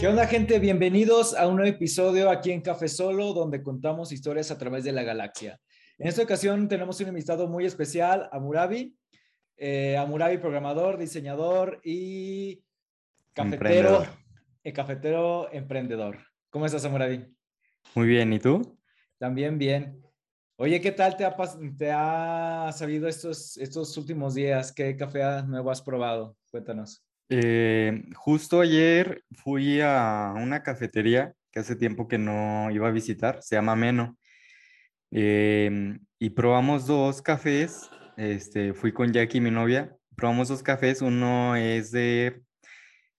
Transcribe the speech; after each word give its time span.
¿Qué 0.00 0.08
onda, 0.08 0.26
gente? 0.26 0.58
Bienvenidos 0.58 1.34
a 1.34 1.46
un 1.46 1.56
nuevo 1.56 1.68
episodio 1.68 2.30
aquí 2.30 2.52
en 2.52 2.62
Café 2.62 2.88
Solo, 2.88 3.34
donde 3.34 3.62
contamos 3.62 4.12
historias 4.12 4.50
a 4.50 4.56
través 4.56 4.82
de 4.82 4.92
la 4.92 5.02
galaxia. 5.02 5.60
En 5.98 6.08
esta 6.08 6.22
ocasión 6.22 6.68
tenemos 6.68 6.98
un 7.00 7.08
invitado 7.08 7.46
muy 7.48 7.66
especial, 7.66 8.26
Amurabi. 8.32 8.96
Eh, 9.58 9.98
Amurabi, 9.98 10.38
programador, 10.38 10.96
diseñador 10.96 11.82
y 11.84 12.64
cafetero, 13.34 14.06
eh, 14.64 14.72
cafetero 14.72 15.52
emprendedor. 15.52 16.16
¿Cómo 16.48 16.64
estás, 16.64 16.86
Amurabi? 16.86 17.26
Muy 17.94 18.06
bien, 18.06 18.32
¿y 18.32 18.38
tú? 18.38 18.78
También 19.18 19.58
bien. 19.58 20.02
Oye, 20.56 20.80
¿qué 20.80 20.92
tal 20.92 21.14
te 21.18 21.26
ha, 21.26 21.36
te 21.76 21.92
ha 21.92 22.70
sabido 22.72 23.06
estos, 23.06 23.58
estos 23.58 23.94
últimos 23.98 24.32
días? 24.32 24.72
¿Qué 24.72 24.96
café 24.96 25.42
nuevo 25.42 25.70
has 25.70 25.82
probado? 25.82 26.38
Cuéntanos. 26.50 27.04
Eh, 27.32 28.02
justo 28.16 28.60
ayer 28.60 29.22
fui 29.30 29.80
a 29.80 30.34
una 30.36 30.64
cafetería 30.64 31.32
que 31.52 31.60
hace 31.60 31.76
tiempo 31.76 32.08
que 32.08 32.18
no 32.18 32.70
iba 32.72 32.88
a 32.88 32.90
visitar, 32.90 33.40
se 33.42 33.54
llama 33.54 33.76
Meno, 33.76 34.18
em, 35.12 36.00
y 36.18 36.30
probamos 36.30 36.86
dos 36.86 37.22
cafés, 37.22 37.88
este, 38.16 38.74
fui 38.74 38.92
con 38.92 39.12
Jackie, 39.12 39.40
mi 39.40 39.50
novia, 39.52 39.96
probamos 40.16 40.48
dos 40.48 40.62
cafés, 40.62 41.02
uno 41.02 41.54
es 41.56 41.92
de 41.92 42.42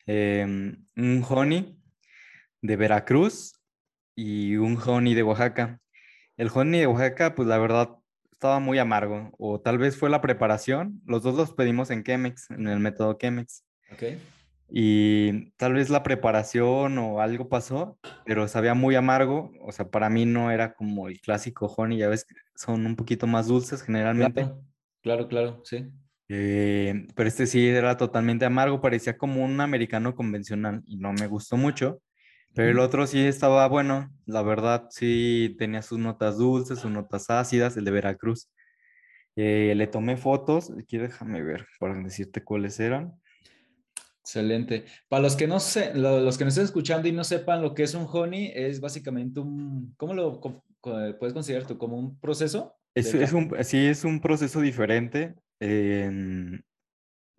em, 0.08 0.86
un 0.98 1.24
honey 1.28 1.78
de 2.62 2.76
Veracruz 2.76 3.54
y 4.16 4.58
un 4.58 4.78
honey 4.78 5.14
de 5.14 5.24
Oaxaca. 5.24 5.80
El 6.38 6.50
honey 6.54 6.82
de 6.82 6.88
Oaxaca, 6.88 7.36
pues 7.36 7.48
la 7.48 7.58
verdad, 7.60 7.92
estaba 8.32 8.60
muy 8.60 8.80
amargo, 8.80 9.32
o 9.38 9.62
tal 9.62 9.78
vez 9.78 9.98
fue 9.98 10.10
la 10.10 10.22
preparación, 10.22 11.02
los 11.06 11.24
dos 11.24 11.36
los 11.36 11.54
pedimos 11.54 11.92
en 11.92 12.04
Chemex, 12.04 12.52
en 12.52 12.68
el 12.68 12.80
método 12.80 13.18
Chemex. 13.20 13.64
Y 14.70 15.52
tal 15.58 15.74
vez 15.74 15.90
la 15.90 16.02
preparación 16.02 16.98
o 16.98 17.20
algo 17.20 17.50
pasó, 17.50 17.98
pero 18.26 18.48
sabía 18.48 18.74
muy 18.74 18.96
amargo. 18.96 19.52
O 19.62 19.72
sea, 19.72 19.90
para 19.90 20.10
mí 20.10 20.26
no 20.26 20.50
era 20.50 20.74
como 20.74 21.10
el 21.10 21.20
clásico 21.20 21.66
honey, 21.66 21.98
ya 21.98 22.08
ves, 22.08 22.26
son 22.56 22.86
un 22.86 22.96
poquito 22.96 23.28
más 23.28 23.48
dulces 23.48 23.84
generalmente. 23.84 24.50
Claro, 25.02 25.28
claro, 25.28 25.62
sí. 25.66 25.92
Eh, 26.30 27.08
pero 27.14 27.28
este 27.28 27.46
sí 27.46 27.68
era 27.68 27.98
totalmente 27.98 28.46
amargo, 28.46 28.80
parecía 28.80 29.18
como 29.18 29.44
un 29.44 29.60
americano 29.60 30.16
convencional 30.16 30.82
y 30.86 30.96
no 30.98 31.12
me 31.12 31.28
gustó 31.28 31.58
mucho. 31.58 32.02
Pero 32.54 32.70
el 32.70 32.80
otro 32.80 33.08
sí 33.08 33.20
estaba 33.26 33.68
bueno, 33.68 34.10
la 34.26 34.42
verdad 34.42 34.88
sí 34.90 35.56
tenía 35.58 35.82
sus 35.82 36.00
notas 36.00 36.38
dulces, 36.38 36.80
sus 36.80 36.92
notas 36.92 37.30
ácidas, 37.30 37.78
el 37.78 37.86
de 37.86 37.92
Veracruz. 37.92 38.50
Eh, 39.38 39.74
le 39.76 39.88
tomé 39.88 40.18
fotos, 40.18 40.72
aquí 40.78 40.98
déjame 40.98 41.42
ver 41.42 41.66
para 41.80 41.96
decirte 41.96 42.44
cuáles 42.44 42.80
eran. 42.80 43.21
Excelente. 44.24 44.86
Para 45.10 45.24
los 45.24 45.36
que 45.36 45.48
no 45.48 45.60
sé, 45.60 45.94
los 45.96 46.38
que 46.38 46.46
nos 46.46 46.54
estén 46.54 46.66
escuchando 46.66 47.08
y 47.08 47.12
no 47.12 47.24
sepan 47.24 47.62
lo 47.62 47.74
que 47.74 47.84
es 47.84 47.96
un 47.96 48.08
honey, 48.12 48.52
es 48.54 48.80
básicamente 48.80 49.40
un, 49.40 49.94
¿cómo 49.98 50.14
lo 50.14 50.40
puedes 51.20 51.34
considerar 51.34 51.66
tú? 51.66 51.78
¿Como 51.78 51.98
un 51.98 52.20
proceso? 52.20 52.76
Es, 52.94 53.14
es 53.14 53.34
un, 53.34 53.52
sí, 53.64 53.86
es 53.88 54.04
un 54.04 54.20
proceso 54.20 54.62
diferente. 54.62 55.36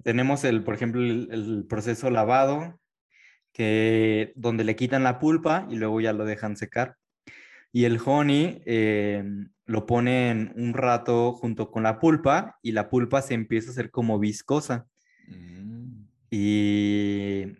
tenemos 0.02 0.44
el, 0.44 0.64
por 0.64 0.74
ejemplo, 0.74 1.00
el, 1.02 1.66
proceso 1.68 2.10
lavado, 2.10 2.80
que, 3.52 4.32
donde 4.34 4.64
le 4.64 4.74
quitan 4.74 5.04
la 5.04 5.20
pulpa 5.20 5.66
y 5.70 5.76
luego 5.76 6.00
ya 6.00 6.12
lo 6.12 6.24
dejan 6.24 6.56
secar. 6.56 6.96
Y 7.70 7.84
el 7.84 8.00
honey 8.04 8.62
em, 8.66 9.50
lo 9.66 9.86
ponen 9.86 10.52
un 10.56 10.74
rato 10.74 11.32
junto 11.32 11.70
con 11.70 11.84
la 11.84 12.00
pulpa 12.00 12.58
y 12.60 12.72
la 12.72 12.90
pulpa 12.90 13.22
se 13.22 13.34
empieza 13.34 13.68
a 13.68 13.72
hacer 13.72 13.90
como 13.90 14.18
viscosa. 14.18 14.86
Y, 16.34 17.58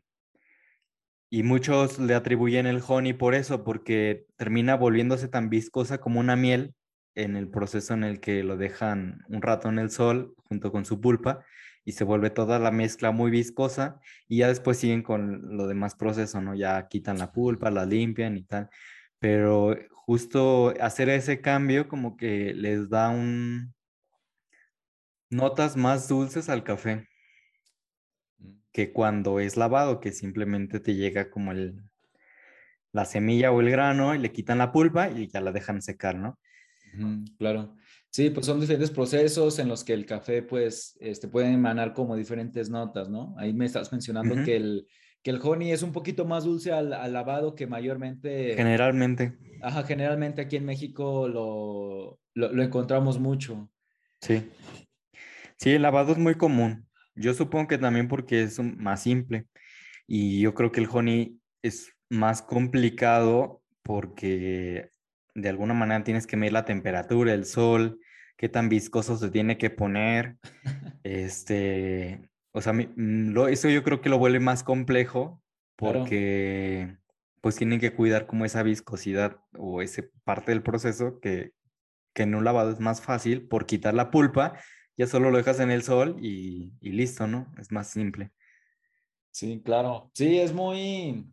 y 1.28 1.42
muchos 1.42 1.98
le 1.98 2.14
atribuyen 2.14 2.66
el 2.66 2.82
honey 2.86 3.12
por 3.12 3.34
eso, 3.34 3.64
porque 3.64 4.24
termina 4.38 4.76
volviéndose 4.76 5.28
tan 5.28 5.50
viscosa 5.50 5.98
como 5.98 6.20
una 6.20 6.36
miel 6.36 6.74
en 7.14 7.36
el 7.36 7.50
proceso 7.50 7.92
en 7.92 8.02
el 8.02 8.18
que 8.18 8.42
lo 8.42 8.56
dejan 8.56 9.24
un 9.28 9.42
rato 9.42 9.68
en 9.68 9.78
el 9.78 9.90
sol 9.90 10.34
junto 10.48 10.72
con 10.72 10.86
su 10.86 11.02
pulpa 11.02 11.44
y 11.84 11.92
se 11.92 12.04
vuelve 12.04 12.30
toda 12.30 12.58
la 12.58 12.70
mezcla 12.70 13.10
muy 13.10 13.30
viscosa 13.30 14.00
y 14.26 14.38
ya 14.38 14.48
después 14.48 14.78
siguen 14.78 15.02
con 15.02 15.54
lo 15.54 15.66
demás 15.66 15.94
proceso, 15.94 16.40
¿no? 16.40 16.54
Ya 16.54 16.88
quitan 16.88 17.18
la 17.18 17.30
pulpa, 17.30 17.70
la 17.70 17.84
limpian 17.84 18.38
y 18.38 18.44
tal. 18.44 18.70
Pero 19.18 19.76
justo 19.90 20.72
hacer 20.80 21.10
ese 21.10 21.42
cambio 21.42 21.88
como 21.88 22.16
que 22.16 22.54
les 22.54 22.88
da 22.88 23.10
un 23.10 23.74
notas 25.28 25.76
más 25.76 26.08
dulces 26.08 26.48
al 26.48 26.64
café 26.64 27.06
que 28.72 28.92
cuando 28.92 29.38
es 29.38 29.56
lavado, 29.56 30.00
que 30.00 30.12
simplemente 30.12 30.80
te 30.80 30.94
llega 30.94 31.30
como 31.30 31.52
el, 31.52 31.82
la 32.92 33.04
semilla 33.04 33.52
o 33.52 33.60
el 33.60 33.70
grano 33.70 34.14
y 34.14 34.18
le 34.18 34.32
quitan 34.32 34.58
la 34.58 34.72
pulpa 34.72 35.10
y 35.10 35.28
ya 35.28 35.40
la 35.40 35.52
dejan 35.52 35.82
secar, 35.82 36.16
¿no? 36.16 36.38
claro. 37.38 37.74
Sí, 38.10 38.28
pues 38.28 38.44
son 38.44 38.60
diferentes 38.60 38.90
procesos 38.90 39.58
en 39.58 39.68
los 39.68 39.84
que 39.84 39.94
el 39.94 40.04
café, 40.04 40.42
pues, 40.42 40.98
este, 41.00 41.28
puede 41.28 41.50
emanar 41.50 41.94
como 41.94 42.14
diferentes 42.14 42.68
notas, 42.68 43.08
¿no? 43.08 43.34
Ahí 43.38 43.54
me 43.54 43.64
estás 43.64 43.90
mencionando 43.90 44.44
que, 44.44 44.56
el, 44.56 44.86
que 45.22 45.30
el 45.30 45.40
honey 45.42 45.72
es 45.72 45.82
un 45.82 45.92
poquito 45.92 46.26
más 46.26 46.44
dulce 46.44 46.72
al, 46.72 46.90
lavado 46.90 47.54
que 47.54 47.66
mayormente... 47.66 48.54
Generalmente. 48.54 49.38
Ajá, 49.62 49.84
generalmente 49.84 50.42
aquí 50.42 50.56
en 50.56 50.66
México 50.66 51.26
lo, 51.26 52.20
lo, 52.34 52.52
lo 52.52 52.62
encontramos 52.62 53.18
mucho. 53.18 53.70
Sí. 54.20 54.46
Sí, 55.56 55.70
el 55.70 55.80
lavado 55.80 56.12
es 56.12 56.18
muy 56.18 56.34
común. 56.34 56.86
Yo 57.14 57.34
supongo 57.34 57.68
que 57.68 57.78
también 57.78 58.08
porque 58.08 58.42
es 58.42 58.58
más 58.58 59.02
simple. 59.02 59.46
Y 60.06 60.40
yo 60.40 60.54
creo 60.54 60.72
que 60.72 60.80
el 60.80 60.88
honey 60.90 61.38
es 61.62 61.92
más 62.10 62.42
complicado 62.42 63.62
porque 63.82 64.90
de 65.34 65.48
alguna 65.48 65.74
manera 65.74 66.04
tienes 66.04 66.26
que 66.26 66.36
medir 66.36 66.52
la 66.52 66.64
temperatura, 66.64 67.32
el 67.32 67.44
sol, 67.44 67.98
qué 68.36 68.48
tan 68.48 68.68
viscoso 68.68 69.16
se 69.16 69.30
tiene 69.30 69.58
que 69.58 69.70
poner. 69.70 70.36
Este, 71.04 72.30
o 72.52 72.60
sea, 72.60 72.72
mm, 72.72 73.36
eso 73.48 73.68
yo 73.68 73.82
creo 73.82 74.00
que 74.00 74.08
lo 74.08 74.18
vuelve 74.18 74.38
más 74.38 74.62
complejo 74.62 75.42
porque 75.74 76.96
pues 77.40 77.56
tienen 77.56 77.80
que 77.80 77.92
cuidar 77.92 78.26
como 78.26 78.44
esa 78.44 78.62
viscosidad 78.62 79.36
o 79.58 79.82
esa 79.82 80.04
parte 80.22 80.52
del 80.52 80.62
proceso 80.62 81.18
que, 81.18 81.50
que 82.14 82.22
en 82.22 82.36
un 82.36 82.44
lavado 82.44 82.70
es 82.70 82.78
más 82.78 83.00
fácil 83.00 83.48
por 83.48 83.66
quitar 83.66 83.94
la 83.94 84.12
pulpa 84.12 84.54
ya 85.02 85.08
solo 85.08 85.30
lo 85.30 85.38
dejas 85.38 85.58
en 85.58 85.72
el 85.72 85.82
sol 85.82 86.16
y, 86.20 86.72
listo, 86.80 87.26
¿no? 87.26 87.52
Es 87.58 87.72
más 87.72 87.90
simple. 87.90 88.30
Sí, 89.32 89.60
claro. 89.64 90.10
Sí, 90.14 90.38
es 90.38 90.52
muy, 90.52 91.26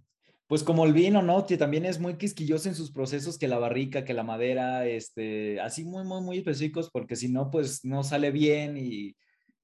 pues 0.47 0.63
como 0.63 0.85
el 0.85 0.93
vino, 0.93 1.21
¿no? 1.21 1.45
Que 1.45 1.55
también 1.55 1.85
es 1.85 1.99
muy 1.99 2.17
quisquilloso 2.17 2.67
en 2.67 2.73
sus 2.73 2.91
procesos 2.91 3.37
que 3.37 3.47
la 3.47 3.59
barrica, 3.59 4.05
que 4.05 4.15
la 4.15 4.23
madera, 4.23 4.87
este, 4.87 5.59
así 5.61 5.83
muy, 5.83 6.03
muy, 6.03 6.21
muy 6.21 6.37
específicos, 6.39 6.89
porque 6.89 7.15
si 7.15 7.29
no, 7.29 7.51
pues 7.51 7.85
no 7.85 8.03
sale 8.03 8.31
bien 8.31 8.75
y, 8.77 9.15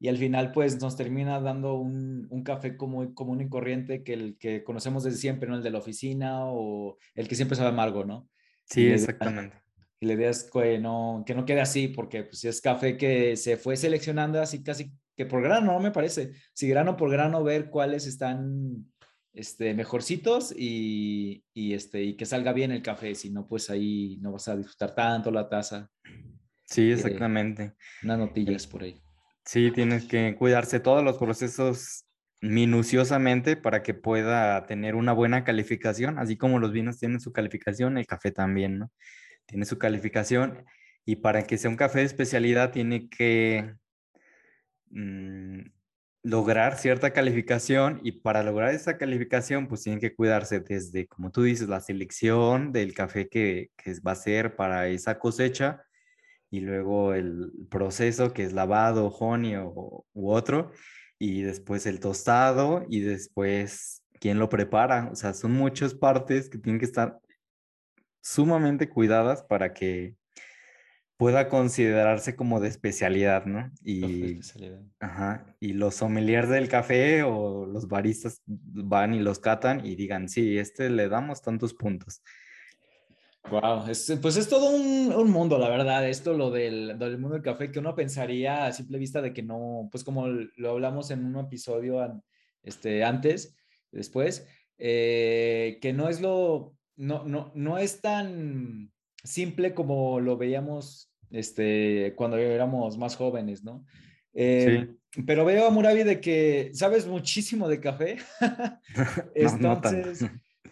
al 0.08 0.18
final, 0.18 0.52
pues 0.52 0.80
nos 0.80 0.96
termina 0.96 1.40
dando 1.40 1.74
un, 1.74 2.44
café 2.44 2.78
como, 2.78 3.16
común 3.16 3.42
y 3.42 3.50
corriente 3.50 4.04
que 4.04 4.14
el 4.14 4.38
que 4.38 4.64
conocemos 4.64 5.04
desde 5.04 5.18
siempre, 5.18 5.50
¿no? 5.50 5.56
El 5.56 5.64
de 5.64 5.72
la 5.72 5.80
oficina 5.80 6.46
o 6.46 7.00
el 7.16 7.28
que 7.28 7.34
siempre 7.34 7.58
sabe 7.58 7.70
amargo, 7.70 8.06
¿no? 8.06 8.30
Sí, 8.66 8.86
exactamente 8.86 9.65
y 10.00 10.06
la 10.08 10.14
idea 10.14 10.30
es 10.30 10.50
que 10.52 10.78
no, 10.80 11.24
que 11.26 11.36
no 11.36 11.46
quede 11.46 11.62
así, 11.62 11.88
porque 11.88 12.24
pues, 12.24 12.44
es 12.46 12.62
café 12.62 12.98
que 12.98 13.38
se 13.38 13.58
fue 13.58 13.78
seleccionando 13.78 14.42
así 14.42 14.64
casi 14.64 14.92
que 15.16 15.26
por 15.26 15.42
grano, 15.42 15.74
¿no? 15.74 15.80
Me 15.80 15.92
parece. 15.92 16.34
Si 16.54 16.68
grano 16.68 16.98
por 16.98 17.10
grano, 17.10 17.44
ver 17.44 17.70
cuáles 17.70 18.06
están 18.06 18.86
este, 19.34 19.74
mejorcitos 19.74 20.54
y, 20.56 21.44
y, 21.54 21.74
este, 21.74 22.04
y 22.04 22.16
que 22.16 22.26
salga 22.26 22.54
bien 22.54 22.72
el 22.72 22.82
café, 22.82 23.16
si 23.16 23.30
no, 23.30 23.48
pues 23.48 23.70
ahí 23.70 24.18
no 24.22 24.32
vas 24.32 24.48
a 24.48 24.58
disfrutar 24.58 24.94
tanto 24.94 25.32
la 25.32 25.48
taza. 25.48 25.90
Sí, 26.66 26.92
exactamente. 26.92 27.74
unas 28.04 28.20
notillas 28.20 28.68
por 28.68 28.84
ahí. 28.84 29.02
Sí, 29.46 29.72
tienes 29.72 30.06
que 30.06 30.36
cuidarse 30.36 30.80
todos 30.80 31.04
los 31.04 31.18
procesos 31.18 32.06
minuciosamente 32.42 33.56
para 33.56 33.84
que 33.84 33.94
pueda 33.94 34.66
tener 34.66 34.96
una 34.96 35.14
buena 35.14 35.44
calificación, 35.44 36.18
así 36.18 36.36
como 36.36 36.60
los 36.60 36.72
vinos 36.72 36.98
tienen 36.98 37.20
su 37.20 37.32
calificación, 37.32 37.98
el 37.98 38.08
café 38.08 38.32
también, 38.32 38.80
¿no? 38.80 38.92
Tiene 39.46 39.66
su 39.66 39.78
calificación 39.78 40.66
y 41.06 41.18
para 41.18 41.44
que 41.44 41.58
sea 41.58 41.70
un 41.70 41.78
café 41.78 42.00
de 42.00 42.06
especialidad 42.06 42.72
tiene 42.72 43.10
que 43.10 43.76
mm, 44.90 45.62
lograr 46.24 46.78
cierta 46.78 47.14
calificación 47.14 48.02
y 48.04 48.14
para 48.14 48.44
lograr 48.44 48.74
esa 48.74 48.98
calificación 48.98 49.68
pues 49.68 49.84
tienen 49.84 50.00
que 50.02 50.16
cuidarse 50.16 50.60
desde, 50.60 51.08
como 51.08 51.32
tú 51.32 51.44
dices, 51.44 51.70
la 51.70 51.82
selección 51.82 52.72
del 52.72 52.94
café 52.96 53.30
que, 53.30 53.70
va 54.06 54.14
a 54.14 54.16
ser 54.16 54.56
para 54.56 54.88
esa 54.88 55.20
cosecha 55.20 55.84
y 56.50 56.62
luego 56.62 57.14
el 57.14 57.52
proceso 57.70 58.34
que 58.34 58.44
es 58.44 58.54
lavado, 58.54 59.10
honey 59.10 59.56
o, 59.58 60.06
u 60.14 60.32
otro 60.32 60.72
y 61.20 61.44
después 61.44 61.86
el 61.86 62.00
tostado 62.00 62.86
y 62.90 63.02
después 63.02 64.04
quién 64.20 64.40
lo 64.40 64.50
prepara. 64.50 65.10
O 65.12 65.16
sea, 65.16 65.34
son 65.34 65.52
muchas 65.52 65.94
partes 65.94 66.50
que 66.50 66.58
tienen 66.58 66.80
que 66.80 66.86
estar 66.86 67.20
sumamente 68.26 68.90
cuidadas 68.90 69.44
para 69.44 69.72
que 69.72 70.16
pueda 71.16 71.48
considerarse 71.48 72.36
como 72.36 72.60
de 72.60 72.70
especialidad, 72.70 73.46
¿no? 73.46 73.72
Y, 73.84 74.40
Ajá, 75.00 75.56
y 75.60 75.74
los 75.74 75.96
sommeliers 75.96 76.50
del 76.50 76.68
café 76.68 77.22
o 77.22 77.68
los 77.68 77.88
baristas 77.88 78.42
van 78.48 79.14
y 79.14 79.20
los 79.20 79.38
catan 79.38 79.86
y 79.86 79.96
digan, 79.96 80.28
sí, 80.28 80.58
este 80.58 80.90
le 80.90 81.08
damos 81.08 81.44
tantos 81.44 81.76
puntos. 81.76 82.24
Wow, 83.52 83.86
pues 83.86 84.10
es 84.38 84.50
todo 84.50 84.72
un, 84.72 85.30
mundo, 85.30 85.60
la 85.60 85.70
verdad, 85.70 86.10
esto 86.10 86.34
lo 86.34 86.50
del, 86.50 86.98
del, 86.98 87.20
mundo 87.20 87.36
del 87.36 87.44
café 87.44 87.72
que 87.72 87.78
uno 87.78 87.94
pensaría 87.94 88.66
a 88.66 88.74
simple 88.74 88.98
vista 88.98 89.22
de 89.22 89.34
que 89.34 89.44
no, 89.44 89.88
pues 89.92 90.04
como 90.04 90.26
lo 90.28 90.72
hablamos 90.72 91.12
en 91.12 91.24
un 91.24 91.38
episodio 91.46 92.24
este, 92.64 93.04
antes, 93.04 93.56
después, 93.92 94.48
eh, 94.80 95.78
que 95.80 95.94
no 95.94 96.10
es 96.10 96.22
lo, 96.22 96.75
no, 96.96 97.24
no, 97.26 97.52
no 97.56 97.78
es 97.78 98.02
tan 98.02 98.92
simple 99.24 99.74
como 99.74 100.20
lo 100.20 100.38
veíamos 100.38 101.12
este, 101.32 102.14
cuando 102.16 102.38
éramos 102.38 102.98
más 102.98 103.16
jóvenes, 103.16 103.64
¿no? 103.64 103.86
Eh, 104.34 104.88
pero 105.26 105.46
veo 105.46 105.66
a 105.66 105.72
Murabi 105.72 106.04
de 106.04 106.20
que 106.20 106.72
sabes 106.74 107.08
muchísimo 107.08 107.68
de 107.68 107.80
café. 107.80 108.18
Entonces, 109.36 110.26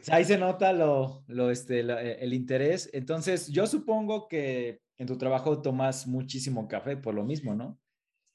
ahí 0.10 0.26
se 0.26 0.38
nota 0.38 0.74
lo, 0.74 1.24
lo 1.28 1.50
este, 1.50 1.80
eh, 1.80 2.18
el 2.20 2.34
interés. 2.34 2.90
Entonces, 2.94 3.48
yo 3.48 3.66
supongo 3.66 4.28
que 4.28 4.80
en 4.98 5.08
tu 5.08 5.18
trabajo 5.18 5.62
tomas 5.62 6.08
muchísimo 6.08 6.68
café 6.68 6.98
por 6.98 7.14
lo 7.14 7.24
mismo, 7.24 7.56
¿no? 7.56 7.80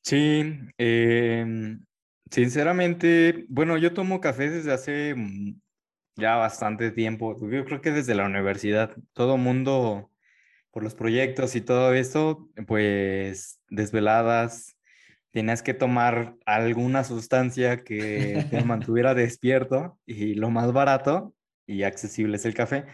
Sí, 0.03 0.59
em, 0.79 1.85
sinceramente, 2.31 3.45
bueno, 3.49 3.77
yo 3.77 3.93
tomo 3.93 4.21
café 4.21 4.49
desde 4.49 4.73
hace 4.73 5.15
ya 6.19 6.37
bastante 6.37 6.91
tiempo. 6.91 7.37
Yo 7.49 7.65
creo 7.65 7.81
que 7.81 7.93
desde 7.93 8.15
la 8.15 8.27
universidad. 8.27 8.95
Todo 9.15 9.37
mundo 9.39 10.11
por 10.71 10.83
los 10.83 10.95
proyectos 10.95 11.57
y 11.57 11.61
todo 11.61 11.95
eso, 11.95 12.51
pues 12.67 13.61
desveladas, 13.71 14.77
tenías 15.31 15.63
que 15.63 15.75
tomar 15.75 16.37
alguna 16.45 17.05
sustancia 17.05 17.85
que 17.85 18.47
te 18.51 18.65
mantuviera 18.65 19.15
despierto 19.15 19.99
y 20.07 20.35
lo 20.35 20.51
más 20.51 20.73
barato 20.73 21.35
y 21.67 21.85
accesible 21.85 22.37
es 22.37 22.45
el 22.45 22.55
café. 22.55 22.85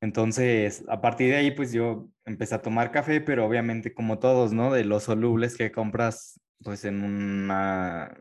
Entonces, 0.00 0.84
a 0.88 1.00
partir 1.00 1.30
de 1.30 1.36
ahí, 1.36 1.50
pues 1.50 1.72
yo 1.72 2.08
empecé 2.24 2.54
a 2.54 2.62
tomar 2.62 2.92
café, 2.92 3.20
pero 3.20 3.46
obviamente 3.46 3.94
como 3.94 4.18
todos, 4.18 4.52
¿no? 4.52 4.72
De 4.72 4.84
los 4.84 5.04
solubles 5.04 5.56
que 5.56 5.72
compras, 5.72 6.40
pues 6.62 6.84
en 6.84 7.02
una, 7.02 8.16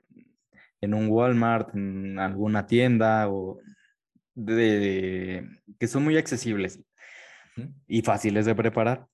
en 0.81 0.93
un 0.93 1.09
Walmart, 1.09 1.75
en 1.75 2.17
alguna 2.19 2.65
tienda 2.65 3.29
o 3.29 3.59
de 4.35 5.49
que 5.79 5.87
son 5.87 6.03
muy 6.03 6.17
accesibles 6.17 6.79
y 7.87 8.01
fáciles 8.01 8.45
de 8.45 8.55
preparar. 8.55 9.07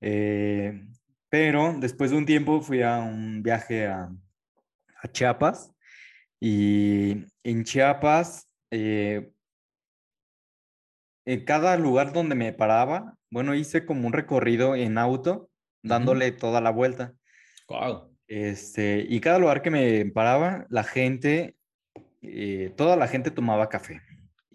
Eh, 0.00 0.84
pero 1.28 1.74
después 1.78 2.10
de 2.10 2.16
un 2.18 2.26
tiempo 2.26 2.60
fui 2.60 2.82
a 2.82 2.98
un 2.98 3.42
viaje 3.42 3.86
a, 3.86 4.10
Chiapas 5.12 5.70
y 6.40 7.26
en 7.44 7.62
Chiapas, 7.62 8.48
eh, 8.72 9.30
en 11.24 11.44
cada 11.44 11.76
lugar 11.76 12.12
donde 12.12 12.34
me 12.34 12.52
paraba, 12.52 13.14
bueno, 13.30 13.54
hice 13.54 13.86
como 13.86 14.06
un 14.06 14.12
recorrido 14.12 14.74
en 14.74 14.98
auto, 14.98 15.48
dándole 15.82 16.32
toda 16.32 16.60
la 16.60 16.70
vuelta. 16.70 17.14
Wow. 17.68 18.16
Este, 18.26 19.06
y 19.08 19.20
cada 19.20 19.38
lugar 19.38 19.62
que 19.62 19.70
me 19.70 20.06
paraba, 20.06 20.66
la 20.70 20.82
gente, 20.82 21.56
eh, 22.22 22.72
toda 22.76 22.96
la 22.96 23.06
gente 23.06 23.30
tomaba 23.30 23.68
café. 23.68 24.00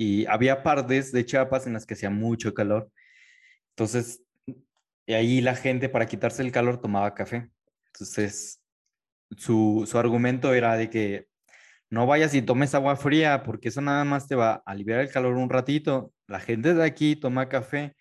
Y 0.01 0.25
había 0.25 0.63
partes 0.63 1.11
de 1.11 1.25
Chiapas 1.25 1.67
en 1.67 1.73
las 1.73 1.85
que 1.85 1.93
hacía 1.93 2.09
mucho 2.09 2.53
calor 2.53 2.89
entonces, 3.81 4.21
ahí 5.07 5.41
la 5.41 5.55
gente 5.55 5.89
para 5.89 6.05
quitarse 6.05 6.43
el 6.43 6.51
calor 6.51 6.79
tomaba 6.79 7.15
café. 7.15 7.49
Entonces, 7.87 8.61
su, 9.37 9.87
su 9.89 9.97
argumento 9.97 10.53
era 10.53 10.75
de 10.77 10.89
que 10.89 11.27
no 11.89 12.05
vayas 12.05 12.33
y 12.35 12.41
tomes 12.41 12.75
agua 12.75 12.95
fría 12.95 13.43
porque 13.43 13.69
eso 13.69 13.81
nada 13.81 14.05
más 14.05 14.27
te 14.27 14.35
va 14.35 14.53
a 14.53 14.61
aliviar 14.65 14.99
el 14.99 15.09
calor 15.09 15.35
un 15.35 15.49
ratito. 15.49 16.13
La 16.27 16.39
gente 16.39 16.73
de 16.73 16.83
aquí 16.83 17.15
toma 17.15 17.49
café 17.49 17.95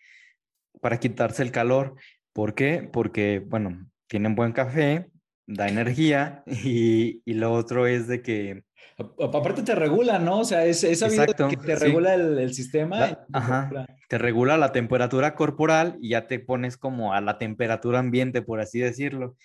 para 0.81 1.00
quitarse 1.00 1.43
el 1.43 1.53
calor. 1.53 1.96
¿Por 2.32 2.55
qué? 2.55 2.88
Porque, 2.93 3.41
bueno, 3.44 3.91
tienen 4.06 4.35
buen 4.35 4.53
café, 4.53 5.11
da 5.46 5.69
energía 5.69 6.43
y, 6.46 7.23
y 7.25 7.35
lo 7.35 7.53
otro 7.53 7.87
es 7.87 8.06
de 8.06 8.23
que 8.23 8.64
Aparte 8.99 9.62
te 9.62 9.75
regula, 9.75 10.19
¿no? 10.19 10.41
O 10.41 10.44
sea, 10.44 10.67
es, 10.67 10.85
esa 10.85 11.09
que 11.27 11.56
te 11.56 11.77
regula 11.77 12.15
el, 12.15 12.53
sistema. 12.53 13.19
ajá, 13.32 13.87
te 14.09 14.19
regula 14.19 14.59
la 14.59 14.73
temperatura 14.73 15.35
corporal 15.35 15.97
y 16.00 16.11
ya 16.11 16.27
te 16.27 16.38
pones 16.38 16.77
como 16.77 17.15
a 17.15 17.21
la 17.21 17.38
temperatura 17.38 17.99
ambiente, 17.99 18.43
por 18.43 18.61
así 18.61 18.79
decirlo. 18.79 19.37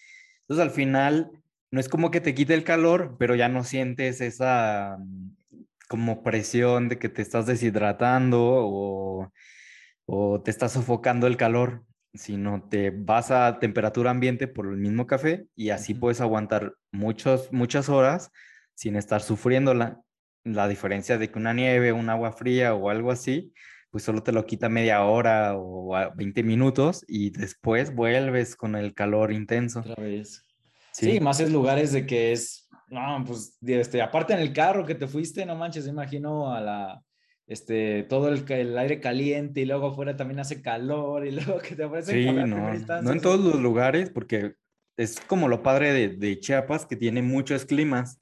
Entonces 0.42 0.64
al 0.64 0.72
final 0.72 1.32
no 1.72 1.80
es 1.80 1.90
como 1.90 2.12
que 2.12 2.22
te 2.22 2.36
quite 2.36 2.54
el 2.54 2.64
calor, 2.64 3.16
pero 3.18 3.36
ya 3.36 3.48
no 3.48 3.64
sientes 3.64 4.22
esa 4.22 4.98
mm, 5.00 5.32
como 5.88 6.24
presión 6.24 6.90
de 6.90 7.00
que 7.00 7.10
te 7.10 7.22
estás 7.22 7.46
deshidratando 7.46 8.42
o, 8.42 9.32
o 10.06 10.42
te 10.42 10.52
estás 10.52 10.74
sofocando 10.74 11.28
el 11.28 11.38
calor, 11.38 11.84
sino 12.14 12.68
te 12.70 12.92
vas 12.92 13.32
a 13.32 13.60
temperatura 13.60 14.12
ambiente 14.12 14.48
por 14.48 14.68
el 14.68 14.78
mismo 14.78 15.08
café 15.08 15.48
y 15.56 15.70
así 15.70 15.94
puedes 15.94 16.22
aguantar 16.22 16.74
muchos, 16.92 17.52
muchas 17.52 17.90
horas 17.90 18.32
sin 18.76 18.96
estar 18.96 19.22
sufriéndola. 19.22 20.02
La 20.44 20.68
diferencia 20.68 21.18
de 21.18 21.32
que 21.32 21.40
una 21.40 21.54
nieve, 21.54 21.92
un 21.92 22.10
agua 22.10 22.32
fría 22.32 22.76
o 22.76 22.90
algo 22.90 23.12
así, 23.12 23.52
pues 23.90 24.04
solo 24.04 24.22
te 24.22 24.32
lo 24.32 24.46
quita 24.46 24.70
media 24.70 25.04
hora 25.04 25.54
o 25.56 25.96
20 26.16 26.44
minutos 26.44 27.04
y 27.08 27.32
después 27.32 27.96
vuelves 27.96 28.56
con 28.56 28.76
el 28.76 28.94
calor 28.94 29.32
intenso. 29.32 29.80
Otra 29.80 29.96
vez. 29.96 30.46
Sí, 30.92 31.20
más 31.20 31.40
es 31.40 31.52
lugares 31.52 31.92
de 31.92 32.06
que 32.06 32.32
es, 32.32 32.70
no, 32.90 33.24
pues, 33.26 33.58
este, 33.66 34.02
aparte 34.02 34.34
en 34.34 34.40
el 34.40 34.54
carro 34.54 34.86
que 34.86 34.96
te 34.96 35.08
fuiste, 35.08 35.46
no 35.46 35.56
manches, 35.56 35.88
imagino 35.88 36.54
a 36.54 36.62
la, 36.62 37.02
este, 37.48 38.04
todo 38.04 38.30
el, 38.30 38.50
el, 38.50 38.78
aire 38.78 39.00
caliente 39.00 39.62
y 39.62 39.66
luego 39.66 39.88
afuera 39.88 40.16
también 40.16 40.40
hace 40.40 40.62
calor 40.62 41.26
y 41.26 41.32
luego 41.32 41.60
que 41.60 41.76
te 41.76 41.84
ofrecen 41.84 42.16
Sí, 42.16 42.26
no, 42.26 43.02
no 43.02 43.12
en 43.12 43.22
todos 43.22 43.40
los 43.40 43.62
lugares 43.62 44.10
porque 44.10 44.56
es 44.98 45.20
como 45.20 45.48
lo 45.48 45.64
padre 45.64 45.94
de, 45.94 46.10
de 46.10 46.40
Chiapas 46.40 46.86
que 46.86 46.96
tiene 46.96 47.22
muchos 47.22 47.66
climas 47.66 48.20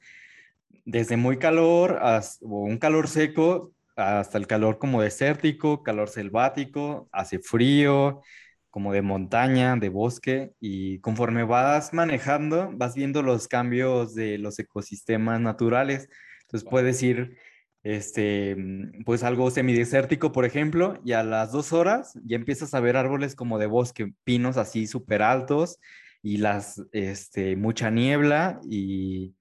desde 0.86 1.18
muy 1.18 1.38
calor 1.38 2.00
hasta, 2.02 2.46
o 2.46 2.62
un 2.64 2.78
calor 2.78 3.08
seco 3.08 3.74
hasta 3.96 4.38
el 4.38 4.48
calor 4.48 4.80
como 4.80 5.02
desértico, 5.02 5.84
calor 5.84 6.10
selvático, 6.10 7.10
hace 7.12 7.40
frío, 7.40 8.22
como 8.70 8.92
de 8.92 9.04
montaña, 9.04 9.76
de 9.76 9.90
bosque, 9.90 10.54
y 10.60 11.00
conforme 11.00 11.44
vas 11.44 11.94
manejando, 11.94 12.72
vas 12.74 12.96
viendo 12.96 13.22
los 13.22 13.48
cambios 13.48 14.16
de 14.16 14.40
los 14.40 14.58
ecosistemas 14.58 15.40
naturales. 15.42 16.10
Entonces 16.42 16.68
puedes 16.68 17.04
ir, 17.04 17.38
este, 17.84 18.58
pues 19.06 19.24
algo 19.24 19.52
semidesértico, 19.52 20.32
por 20.32 20.46
ejemplo, 20.46 21.00
y 21.06 21.12
a 21.12 21.24
las 21.24 21.52
dos 21.52 21.72
horas 21.72 22.18
ya 22.26 22.36
empiezas 22.36 22.74
a 22.74 22.80
ver 22.80 22.98
árboles 22.98 23.36
como 23.36 23.60
de 23.60 23.68
bosque, 23.68 24.14
pinos 24.24 24.58
así 24.58 24.88
súper 24.88 25.22
altos, 25.22 25.80
y 26.24 26.38
las, 26.38 26.82
este, 26.94 27.56
mucha 27.56 27.92
niebla 27.92 28.60
y 28.68 29.36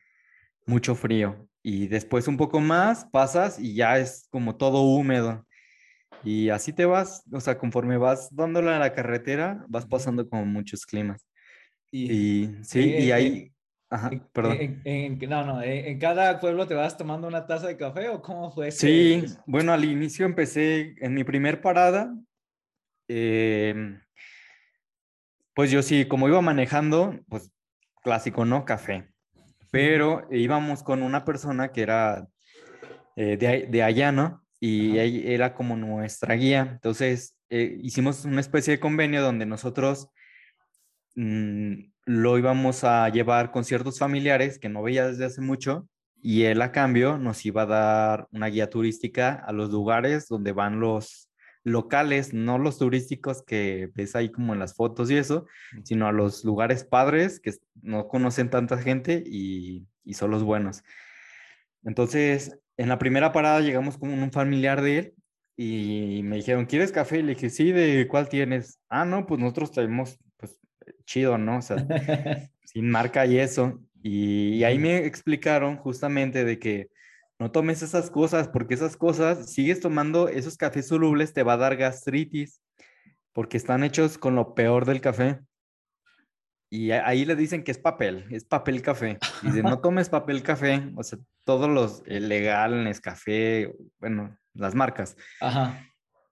mucho 0.66 0.95
frío. 0.95 1.49
Y 1.62 1.87
después 1.87 2.26
un 2.26 2.37
poco 2.37 2.61
más 2.61 3.04
pasas 3.07 3.59
y 3.59 3.75
ya 3.75 3.99
es 3.99 4.28
como 4.31 4.57
todo 4.57 4.83
húmedo. 4.83 5.47
Y 6.25 6.50
así 6.50 6.73
te 6.73 6.85
vas, 6.85 7.25
o 7.33 7.40
sea, 7.40 7.59
conforme 7.59 7.97
vas 7.97 8.35
dándole 8.35 8.71
a 8.71 8.78
la 8.78 8.92
carretera, 8.92 9.64
vas 9.69 9.87
pasando 9.87 10.28
como 10.28 10.45
muchos 10.45 10.87
climas. 10.87 11.26
Y, 11.90 12.50
sí, 12.62 12.81
y 12.81 13.11
ahí... 13.12 13.49
Ajá, 13.90 14.11
perdón. 14.33 14.81
En, 14.85 15.19
no, 15.28 15.45
no, 15.45 15.62
en, 15.62 15.99
cada 15.99 16.40
pueblo 16.40 16.66
te 16.66 16.73
vas 16.73 16.97
tomando 16.97 17.28
una 17.28 17.47
taza 17.47 17.66
de 17.66 17.76
café 17.76 18.09
o 18.09 18.23
cómo 18.23 18.50
fue? 18.50 18.71
Sí, 18.71 19.23
bueno, 19.45 19.75
al 19.75 19.85
inicio 19.85 20.25
empecé 20.25 20.95
en 20.99 21.12
mi 21.12 21.25
primer 21.25 21.61
parada. 21.61 22.16
Em, 23.07 24.00
pues 25.54 25.71
yo 25.71 25.83
sí, 25.83 26.07
como 26.07 26.26
iba 26.26 26.40
manejando, 26.40 27.21
pues 27.28 27.50
clásico, 28.02 28.47
¿no? 28.47 28.64
Café 28.64 29.12
pero 29.73 30.29
íbamos 30.31 30.83
con 30.83 31.02
una 31.02 31.25
persona 31.25 31.73
que 31.73 31.81
era 31.81 32.29
eh, 33.17 33.38
de, 33.38 33.67
de, 33.71 33.83
allá, 33.83 34.12
¿no? 34.12 34.45
Y 34.61 34.99
era 34.99 35.55
como 35.55 35.76
nuestra 35.76 36.35
guía. 36.35 36.69
Entonces, 36.73 37.35
eh, 37.49 37.79
hicimos 37.83 38.26
una 38.26 38.43
especie 38.43 38.75
de 38.75 38.81
convenio 38.81 39.23
donde 39.23 39.47
nosotros 39.47 40.09
mm, 41.14 41.73
lo 42.05 42.38
íbamos 42.38 42.85
a 42.85 43.09
llevar 43.09 43.50
con 43.50 43.64
ciertos 43.64 43.99
familiares 43.99 44.59
que 44.59 44.69
no 44.69 44.83
veía 44.83 45.07
desde 45.07 45.25
hace 45.25 45.41
mucho 45.41 45.88
y 46.21 46.43
él 46.45 46.61
a 46.61 46.71
cambio 46.71 47.17
nos 47.17 47.45
iba 47.47 47.62
a 47.62 47.67
dar 47.67 48.29
una 48.31 48.49
guía 48.49 48.69
turística 48.69 49.35
a 49.35 49.52
los 49.52 49.71
lugares 49.71 50.29
donde 50.29 50.52
van 50.52 50.81
los 50.81 51.31
locales, 51.64 52.35
no 52.35 52.59
los 52.59 52.78
turísticos 52.78 53.42
que 53.42 53.90
ves 53.95 54.16
ahí 54.16 54.31
como 54.31 54.52
en 54.52 54.59
las 54.59 54.75
fotos 54.75 55.11
y 55.11 55.16
eso, 55.16 55.47
sino 55.85 56.07
a 56.07 56.12
los 56.12 56.45
lugares 56.45 56.85
padres 56.85 57.40
que 57.40 57.52
no 57.81 58.09
conocen 58.09 58.50
tanta 58.50 58.78
gente 58.78 59.23
y, 59.25 59.87
y 60.04 60.14
son 60.14 60.31
los 60.31 60.42
buenos. 60.42 60.83
Entonces, 61.85 62.59
en 62.76 62.88
la 62.88 62.99
primera 62.99 63.33
parada 63.33 63.61
llegamos 63.61 63.99
con 63.99 64.11
un 64.11 64.33
familiar 64.33 64.83
de 64.83 64.99
él 64.99 65.14
y 65.57 66.23
me 66.25 66.37
dijeron, 66.37 66.66
¿quieres 66.66 66.92
café? 66.92 67.19
Y 67.19 67.23
le 67.23 67.35
dije, 67.35 67.50
sí, 67.50 67.73
¿de 67.73 68.09
cuál 68.09 68.28
tienes? 68.28 68.78
Ah, 68.88 69.04
no, 69.04 69.26
pues 69.26 69.40
nosotros 69.40 69.73
traemos 69.73 70.19
pues 70.37 70.59
chido, 71.04 71.38
¿no? 71.38 71.59
O 71.59 71.62
sea, 71.62 71.76
sin 72.64 72.90
marca 72.90 73.26
y 73.26 73.38
eso. 73.38 73.81
Y, 74.02 74.64
ahí 74.64 74.78
me 74.78 75.07
explicaron 75.07 75.76
justamente 75.76 76.45
de 76.45 76.59
que 76.59 76.90
no 77.42 77.50
tomes 77.50 77.82
esas 77.82 78.08
cosas, 78.08 78.46
porque 78.46 78.75
esas 78.75 78.96
cosas, 78.96 79.52
sigues 79.52 79.80
tomando 79.80 80.28
esos 80.28 80.56
cafés 80.56 80.87
solubles, 80.87 81.32
te 81.32 81.42
va 81.42 81.54
a 81.54 81.56
dar 81.56 81.75
gastritis, 81.75 82.62
porque 83.32 83.56
están 83.56 83.82
hechos 83.82 84.16
con 84.16 84.37
lo 84.37 84.54
peor 84.54 84.84
del 84.84 85.00
café. 85.00 85.40
Y 86.70 86.92
ahí 86.92 87.25
le 87.25 87.34
dicen 87.34 87.64
que 87.64 87.72
es 87.72 87.78
papel, 87.78 88.26
es 88.30 88.44
papel 88.44 88.80
café. 88.80 89.18
Y 89.42 89.50
de 89.50 89.64
no 89.64 89.80
tomes 89.80 90.08
papel 90.08 90.44
café, 90.44 90.88
o 90.94 91.02
sea, 91.02 91.18
todos 91.42 91.68
los 91.68 92.06
legal, 92.06 92.88
café, 93.02 93.75
bueno, 93.99 94.38
las 94.54 94.76
marcas. 94.76 95.16
Ajá. 95.40 95.84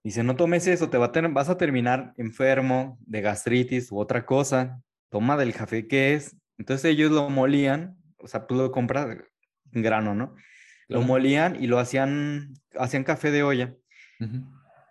Dice, 0.04 0.22
no 0.22 0.36
tomes 0.36 0.68
eso, 0.68 0.90
te 0.90 0.96
va 0.96 1.06
a 1.12 1.28
vas 1.32 1.48
a 1.48 1.58
terminar 1.58 2.14
enfermo 2.18 2.98
de 3.00 3.20
gastritis 3.20 3.90
u 3.90 3.98
otra 3.98 4.24
cosa. 4.24 4.80
Toma 5.10 5.36
del 5.36 5.54
café 5.54 5.88
que 5.88 6.14
es. 6.14 6.36
Entonces 6.56 6.84
ellos 6.84 7.10
lo 7.10 7.28
molían, 7.30 7.96
o 8.18 8.28
sea, 8.28 8.46
tú 8.46 8.54
lo 8.54 8.70
compras 8.70 9.18
en 9.72 9.82
grano, 9.82 10.14
¿no? 10.14 10.36
Lo 10.90 11.02
molían 11.02 11.62
y 11.62 11.66
lo 11.66 11.78
hacían, 11.78 12.54
hacían 12.78 13.04
café 13.04 13.30
de 13.30 13.42
olla 13.42 13.75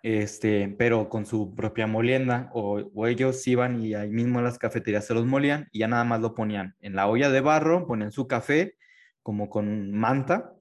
este, 0.02 0.74
pero 0.78 1.08
con 1.08 1.26
su 1.26 1.54
propia 1.54 1.86
molienda, 1.86 2.50
o, 2.54 3.06
ellos 3.06 3.46
iban 3.46 3.82
y 3.82 3.94
ahí 3.94 4.10
mismo 4.10 4.38
en 4.38 4.44
las 4.44 4.58
cafeterías 4.58 5.06
se 5.06 5.14
los 5.14 5.26
molían 5.26 5.68
y 5.72 5.80
ya 5.80 5.88
nada 5.88 6.04
más 6.04 6.20
lo 6.20 6.34
ponían 6.34 6.74
en 6.80 6.94
la 6.94 7.06
olla 7.06 7.30
de 7.30 7.40
barro, 7.40 7.86
ponían 7.86 8.12
su 8.12 8.26
café 8.26 8.76
como 9.22 9.50
con 9.50 9.92
manta. 9.92 10.54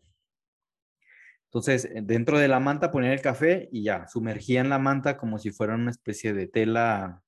Entonces, 1.46 1.90
dentro 2.04 2.38
de 2.38 2.48
la 2.48 2.60
manta 2.60 2.92
ponían 2.92 3.14
el 3.14 3.22
café 3.22 3.70
y 3.72 3.84
ya, 3.84 4.08
sumergían 4.08 4.70
la 4.70 4.78
manta 4.78 5.18
como 5.18 5.40
si 5.40 5.52
fuera 5.52 5.76
una 5.76 5.92
especie 5.92 6.34
de 6.34 6.48
tela 6.48 7.24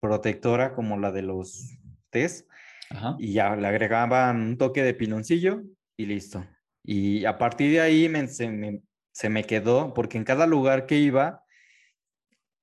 protectora 0.00 0.74
como 0.74 0.98
la 0.98 1.12
de 1.12 1.22
los 1.22 1.78
tés. 2.10 2.46
Y 3.18 3.32
ya 3.32 3.56
le 3.56 3.66
agregaban 3.66 4.40
un 4.40 4.58
toque 4.58 4.82
de 4.82 4.94
piloncillo 4.94 5.62
y 5.96 6.06
listo. 6.06 6.44
Y 6.84 7.24
a 7.24 7.38
partir 7.38 7.72
de 7.72 7.80
ahí 7.80 8.08
me, 8.08 8.28
me, 8.50 8.82
se 9.10 9.28
me 9.30 9.44
quedó, 9.44 9.94
porque 9.94 10.18
en 10.18 10.24
cada 10.24 10.46
lugar 10.46 10.86
que 10.86 10.98
iba, 10.98 11.42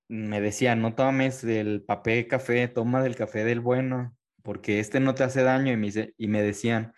me 0.07 0.41
decían, 0.41 0.81
no 0.81 0.93
tomes 0.93 1.41
del 1.41 1.83
papel 1.83 2.27
café, 2.27 2.67
toma 2.67 3.01
del 3.01 3.15
café 3.15 3.43
del 3.43 3.61
bueno, 3.61 4.15
porque 4.43 4.79
este 4.79 4.99
no 4.99 5.15
te 5.15 5.23
hace 5.23 5.41
daño. 5.41 5.71
Y 5.71 5.77
me, 5.77 6.13
y 6.17 6.27
me 6.27 6.43
decían, 6.43 6.93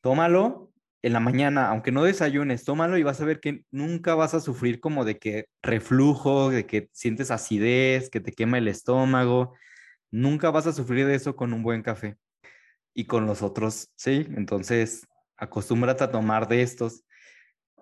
tómalo 0.00 0.72
en 1.02 1.12
la 1.12 1.20
mañana, 1.20 1.68
aunque 1.68 1.92
no 1.92 2.02
desayunes, 2.02 2.64
tómalo 2.64 2.96
y 2.96 3.02
vas 3.02 3.20
a 3.20 3.26
ver 3.26 3.40
que 3.40 3.64
nunca 3.70 4.14
vas 4.14 4.32
a 4.32 4.40
sufrir 4.40 4.80
como 4.80 5.04
de 5.04 5.18
que 5.18 5.48
reflujo, 5.62 6.48
de 6.50 6.64
que 6.66 6.88
sientes 6.92 7.30
acidez, 7.30 8.08
que 8.08 8.20
te 8.20 8.32
quema 8.32 8.56
el 8.56 8.68
estómago. 8.68 9.54
Nunca 10.10 10.50
vas 10.50 10.66
a 10.66 10.72
sufrir 10.72 11.06
de 11.06 11.16
eso 11.16 11.36
con 11.36 11.52
un 11.52 11.62
buen 11.62 11.82
café. 11.82 12.16
Y 12.94 13.04
con 13.06 13.26
los 13.26 13.42
otros, 13.42 13.90
sí. 13.96 14.26
Entonces, 14.36 15.06
acostúmbrate 15.36 16.04
a 16.04 16.10
tomar 16.10 16.48
de 16.48 16.62
estos. 16.62 17.04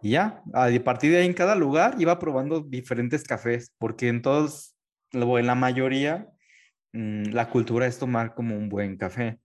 Y 0.03 0.11
ya, 0.11 0.43
a 0.53 0.69
partir 0.83 1.13
de 1.13 1.19
ahí 1.19 1.27
en 1.27 1.35
cada 1.35 1.55
lugar 1.55 1.95
iba 1.99 2.19
probando 2.19 2.61
diferentes 2.61 3.23
cafés, 3.23 3.73
porque 3.79 4.09
en 4.09 4.21
todos, 4.21 4.75
en 5.13 5.47
la 5.47 5.55
mayoría, 5.55 6.29
mm, 6.93 7.31
la 7.33 7.49
cultura 7.51 7.87
es 7.87 7.99
tomar 7.99 8.35
como 8.35 8.57
un 8.57 8.69
buen 8.69 8.97
café. 8.97 9.39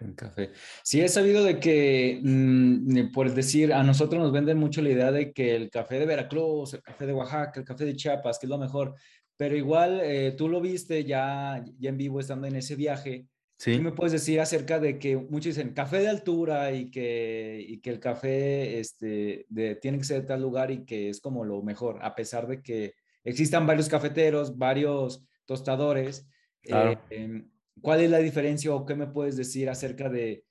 Un 0.00 0.14
café. 0.14 0.50
Sí, 0.82 1.00
he 1.00 1.08
sabido 1.08 1.42
de 1.44 1.58
que, 1.58 2.20
mm, 2.22 3.12
por 3.12 3.32
decir, 3.32 3.72
a 3.72 3.82
nosotros 3.82 4.22
nos 4.22 4.32
venden 4.32 4.58
mucho 4.58 4.82
la 4.82 4.90
idea 4.90 5.12
de 5.12 5.32
que 5.32 5.56
el 5.56 5.70
café 5.70 5.98
de 5.98 6.06
Veracruz, 6.06 6.74
el 6.74 6.82
café 6.82 7.06
de 7.06 7.12
Oaxaca, 7.12 7.60
el 7.60 7.66
café 7.66 7.84
de 7.84 7.96
Chiapas, 7.96 8.38
que 8.38 8.46
es 8.46 8.50
lo 8.50 8.58
mejor, 8.58 8.94
pero 9.36 9.56
igual 9.56 10.00
eh, 10.02 10.34
tú 10.36 10.48
lo 10.48 10.60
viste 10.60 11.04
ya, 11.04 11.64
ya 11.78 11.90
en 11.90 11.96
vivo 11.96 12.20
estando 12.20 12.46
en 12.46 12.56
ese 12.56 12.76
viaje 12.76 13.26
¿Qué 13.64 13.80
me 13.80 13.90
puedes 13.90 14.12
decir 14.12 14.40
acerca 14.40 14.78
de 14.78 15.00
que 15.00 15.16
muchos 15.16 15.56
dicen 15.56 15.74
café 15.74 15.98
de 15.98 16.08
altura 16.08 16.70
y 16.72 16.90
que, 16.90 17.64
y 17.66 17.80
que 17.80 17.90
el 17.90 17.98
café 17.98 18.78
este, 18.78 19.46
de, 19.48 19.74
tiene 19.74 19.98
que 19.98 20.04
ser 20.04 20.20
de 20.22 20.28
tal 20.28 20.42
lugar 20.42 20.70
y 20.70 20.84
que 20.84 21.08
es 21.08 21.20
como 21.20 21.44
lo 21.44 21.60
mejor, 21.62 21.98
a 22.02 22.14
pesar 22.14 22.46
de 22.46 22.62
que 22.62 22.94
existan 23.24 23.66
varios 23.66 23.88
cafeteros, 23.88 24.56
varios 24.56 25.24
tostadores? 25.44 26.28
Eh, 26.62 26.96
em, 27.10 27.50
¿Cuál 27.80 28.02
es 28.02 28.10
la 28.10 28.18
diferencia 28.18 28.72
o 28.72 28.86
qué 28.86 28.94
me 28.94 29.08
puedes 29.08 29.36
decir 29.36 29.68
acerca 29.68 30.08
de, 30.08 30.44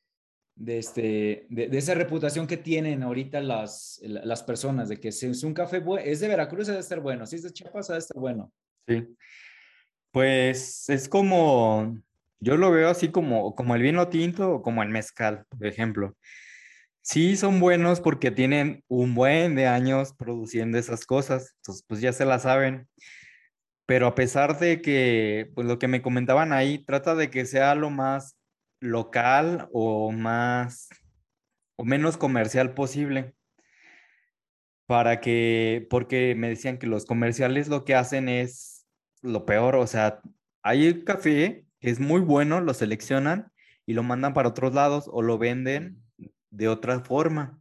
de, 0.56 0.78
este, 0.78 1.48
de, 1.50 1.78
esa 1.78 1.94
reputación 1.94 2.46
que 2.46 2.58
tienen 2.58 3.04
ahorita 3.04 3.40
las, 3.40 4.02
las 4.04 4.44
personas, 4.44 4.90
de 4.90 5.00
que 5.00 5.14
si 5.14 5.28
es 5.28 5.44
un 5.44 5.54
café 5.54 5.82
es 6.04 6.20
de 6.20 6.28
Veracruz, 6.28 6.68
debe 6.68 6.80
estar 6.80 7.00
bueno, 7.00 7.26
si 7.26 7.38
es 7.38 7.44
de 7.44 7.52
Chiapas, 7.52 7.88
debe 7.88 8.00
estar 8.00 8.20
bueno? 8.20 8.52
Sí, 8.86 9.16
pues 10.12 10.90
es 10.90 11.08
como 11.08 12.02
yo 12.40 12.58
lo 12.58 12.72
veo 12.72 12.90
así 12.90 13.10
como, 13.10 13.56
como 13.56 13.76
el 13.76 13.82
vino 13.82 14.08
tinto 14.10 14.52
o 14.56 14.62
como 14.62 14.84
el 14.84 14.90
mezcal, 14.90 15.46
por 15.50 15.66
ejemplo. 15.66 16.16
Sí, 17.02 17.38
son 17.38 17.60
buenos 17.60 18.02
porque 18.02 18.32
tienen 18.32 18.84
un 18.90 19.16
buen 19.16 19.56
de 19.56 19.68
años 19.68 20.14
produciendo 20.14 20.78
esas 20.78 21.06
cosas, 21.06 21.56
entonces 21.58 21.86
pues 21.88 22.02
ya 22.02 22.14
se 22.14 22.26
la 22.26 22.40
saben. 22.40 22.88
Pero 23.86 24.08
a 24.08 24.16
pesar 24.16 24.60
de 24.60 24.82
que, 24.82 25.50
pues 25.56 25.66
lo 25.68 25.80
que 25.80 25.88
me 25.88 26.02
comentaban 26.02 26.52
ahí, 26.52 26.84
trata 26.84 27.16
de 27.16 27.30
que 27.30 27.46
sea 27.46 27.76
lo 27.76 27.90
más 27.90 28.38
local 28.82 29.70
o 29.72 30.12
más 30.12 30.90
o 31.78 31.86
menos 31.86 32.18
comercial 32.18 32.74
posible. 32.74 33.34
Para 34.88 35.22
que, 35.22 35.88
porque 35.90 36.36
me 36.36 36.50
decían 36.50 36.78
que 36.78 36.88
los 36.88 37.06
comerciales 37.06 37.70
lo 37.70 37.86
que 37.86 37.96
hacen 37.96 38.30
es 38.30 38.86
lo 39.22 39.46
peor, 39.46 39.76
o 39.76 39.88
sea, 39.88 40.22
hay 40.64 41.04
café 41.04 41.67
es 41.82 42.00
muy 42.00 42.22
bueno, 42.22 42.62
lo 42.62 42.74
seleccionan 42.74 43.52
y 43.86 43.94
lo 43.94 44.04
mandan 44.04 44.34
para 44.34 44.50
otros 44.50 44.74
lados 44.74 45.10
o 45.12 45.22
lo 45.22 45.38
venden 45.38 46.04
de 46.50 46.68
otra 46.68 47.00
forma. 47.02 47.60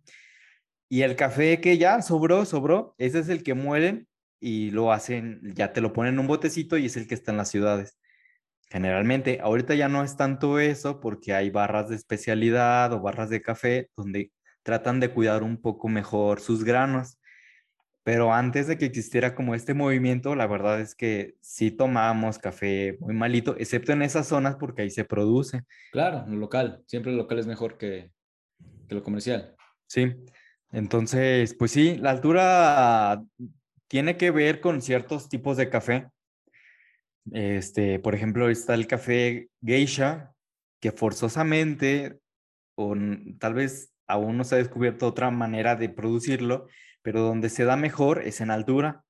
Y 0.88 1.02
el 1.02 1.16
café 1.16 1.60
que 1.60 1.78
ya 1.78 2.02
sobró, 2.02 2.44
sobró, 2.44 2.94
ese 2.98 3.18
es 3.18 3.28
el 3.28 3.42
que 3.42 3.54
mueren 3.54 4.08
y 4.40 4.70
lo 4.70 4.92
hacen, 4.92 5.40
ya 5.54 5.72
te 5.72 5.80
lo 5.80 5.92
ponen 5.92 6.14
en 6.14 6.20
un 6.20 6.26
botecito 6.26 6.78
y 6.78 6.86
es 6.86 6.96
el 6.96 7.08
que 7.08 7.14
está 7.14 7.32
en 7.32 7.38
las 7.38 7.50
ciudades. 7.50 7.98
Generalmente, 8.70 9.40
ahorita 9.40 9.74
ya 9.74 9.88
no 9.88 10.02
es 10.02 10.16
tanto 10.16 10.58
eso 10.58 11.00
porque 11.00 11.34
hay 11.34 11.50
barras 11.50 11.88
de 11.88 11.96
especialidad 11.96 12.92
o 12.92 13.00
barras 13.00 13.30
de 13.30 13.40
café 13.42 13.90
donde 13.96 14.32
tratan 14.62 14.98
de 15.00 15.10
cuidar 15.10 15.42
un 15.42 15.60
poco 15.60 15.88
mejor 15.88 16.40
sus 16.40 16.64
granos. 16.64 17.18
Pero 18.06 18.32
antes 18.32 18.68
de 18.68 18.78
que 18.78 18.84
existiera 18.84 19.34
como 19.34 19.56
este 19.56 19.74
movimiento, 19.74 20.36
la 20.36 20.46
verdad 20.46 20.80
es 20.80 20.94
que 20.94 21.34
sí 21.40 21.72
tomábamos 21.72 22.38
café 22.38 22.96
muy 23.00 23.14
malito, 23.14 23.56
excepto 23.58 23.90
en 23.90 24.02
esas 24.02 24.28
zonas 24.28 24.54
porque 24.54 24.82
ahí 24.82 24.90
se 24.90 25.04
produce. 25.04 25.62
Claro, 25.90 26.24
lo 26.28 26.36
local, 26.36 26.84
siempre 26.86 27.10
lo 27.10 27.18
local 27.18 27.40
es 27.40 27.48
mejor 27.48 27.78
que, 27.78 28.12
que 28.88 28.94
lo 28.94 29.02
comercial. 29.02 29.56
Sí, 29.88 30.14
entonces, 30.70 31.54
pues 31.54 31.72
sí, 31.72 31.96
la 31.96 32.12
altura 32.12 33.24
tiene 33.88 34.16
que 34.16 34.30
ver 34.30 34.60
con 34.60 34.82
ciertos 34.82 35.28
tipos 35.28 35.56
de 35.56 35.68
café. 35.68 36.06
Este, 37.32 37.98
por 37.98 38.14
ejemplo, 38.14 38.48
está 38.48 38.74
el 38.74 38.86
café 38.86 39.48
geisha, 39.64 40.32
que 40.78 40.92
forzosamente, 40.92 42.20
o 42.76 42.94
tal 43.40 43.54
vez 43.54 43.92
aún 44.06 44.36
no 44.36 44.44
se 44.44 44.54
ha 44.54 44.58
descubierto 44.58 45.08
otra 45.08 45.32
manera 45.32 45.74
de 45.74 45.88
producirlo, 45.88 46.68
pero 47.06 47.20
donde 47.20 47.50
se 47.50 47.64
da 47.64 47.76
mejor 47.76 48.22
es 48.26 48.40
en 48.40 48.50
altura. 48.50 49.04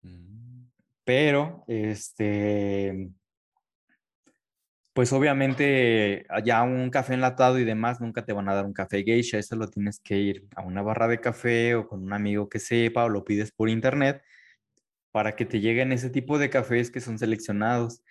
Mm. 0.00 0.70
Pero, 1.04 1.64
este, 1.68 3.10
pues 4.94 5.12
obviamente 5.12 6.24
allá 6.30 6.62
un 6.62 6.88
café 6.88 7.12
enlatado 7.12 7.58
y 7.58 7.64
demás 7.64 8.00
nunca 8.00 8.24
te 8.24 8.32
van 8.32 8.48
a 8.48 8.54
dar 8.54 8.64
un 8.64 8.72
café 8.72 9.04
geisha, 9.04 9.36
eso 9.36 9.54
lo 9.54 9.68
tienes 9.68 10.00
que 10.00 10.16
ir 10.16 10.46
a 10.56 10.62
una 10.62 10.80
barra 10.80 11.08
de 11.08 11.20
café 11.20 11.74
o 11.74 11.86
con 11.86 12.02
un 12.02 12.14
amigo 12.14 12.48
que 12.48 12.58
sepa 12.58 13.04
o 13.04 13.10
lo 13.10 13.22
pides 13.22 13.52
por 13.52 13.68
internet 13.68 14.22
para 15.12 15.36
que 15.36 15.44
te 15.44 15.60
lleguen 15.60 15.92
ese 15.92 16.08
tipo 16.08 16.38
de 16.38 16.48
cafés 16.48 16.90
que 16.90 17.02
son 17.02 17.18
seleccionados. 17.18 18.02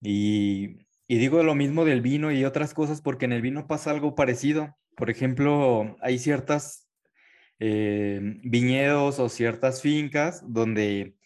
Y, 0.00 0.86
y 1.08 1.18
digo 1.18 1.42
lo 1.42 1.56
mismo 1.56 1.84
del 1.84 2.00
vino 2.00 2.30
y 2.30 2.44
otras 2.44 2.74
cosas 2.74 3.02
porque 3.02 3.24
en 3.24 3.32
el 3.32 3.42
vino 3.42 3.66
pasa 3.66 3.90
algo 3.90 4.14
parecido. 4.14 4.76
Por 4.96 5.10
ejemplo, 5.10 5.96
hay 6.00 6.20
ciertas 6.20 6.83
eh, 7.58 8.40
viñedos 8.42 9.18
o 9.18 9.28
ciertas 9.28 9.82
fincas 9.82 10.42
donde 10.46 11.16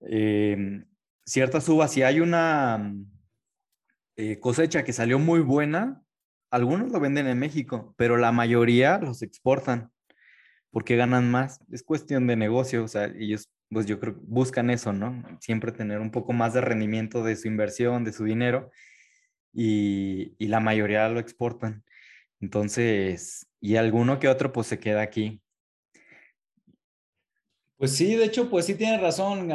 eh, 0.00 0.84
ciertas 1.24 1.68
uvas, 1.68 1.92
si 1.92 2.02
hay 2.02 2.20
una 2.20 2.94
eh, 4.16 4.38
cosecha 4.40 4.84
que 4.84 4.92
salió 4.92 5.18
muy 5.18 5.40
buena, 5.40 6.02
algunos 6.50 6.92
lo 6.92 7.00
venden 7.00 7.26
en 7.26 7.38
México, 7.38 7.94
pero 7.96 8.16
la 8.16 8.32
mayoría 8.32 8.98
los 8.98 9.22
exportan 9.22 9.90
porque 10.70 10.96
ganan 10.96 11.30
más. 11.30 11.60
Es 11.70 11.82
cuestión 11.82 12.26
de 12.26 12.36
negocio, 12.36 12.84
o 12.84 12.88
sea, 12.88 13.06
ellos, 13.06 13.50
pues 13.70 13.86
yo 13.86 14.00
creo, 14.00 14.16
buscan 14.22 14.70
eso, 14.70 14.92
¿no? 14.92 15.22
Siempre 15.40 15.72
tener 15.72 16.00
un 16.00 16.10
poco 16.10 16.32
más 16.32 16.54
de 16.54 16.62
rendimiento 16.62 17.22
de 17.22 17.36
su 17.36 17.48
inversión, 17.48 18.04
de 18.04 18.12
su 18.12 18.24
dinero, 18.24 18.70
y, 19.52 20.34
y 20.38 20.48
la 20.48 20.60
mayoría 20.60 21.08
lo 21.08 21.20
exportan. 21.20 21.84
Entonces, 22.40 23.46
y 23.60 23.76
alguno 23.76 24.18
que 24.18 24.28
otro 24.28 24.52
pues 24.52 24.66
se 24.66 24.78
queda 24.78 25.02
aquí. 25.02 25.41
Pues 27.82 27.96
sí, 27.96 28.14
de 28.14 28.26
hecho, 28.26 28.48
pues 28.48 28.66
sí 28.66 28.76
tienes 28.76 29.00
razón, 29.00 29.50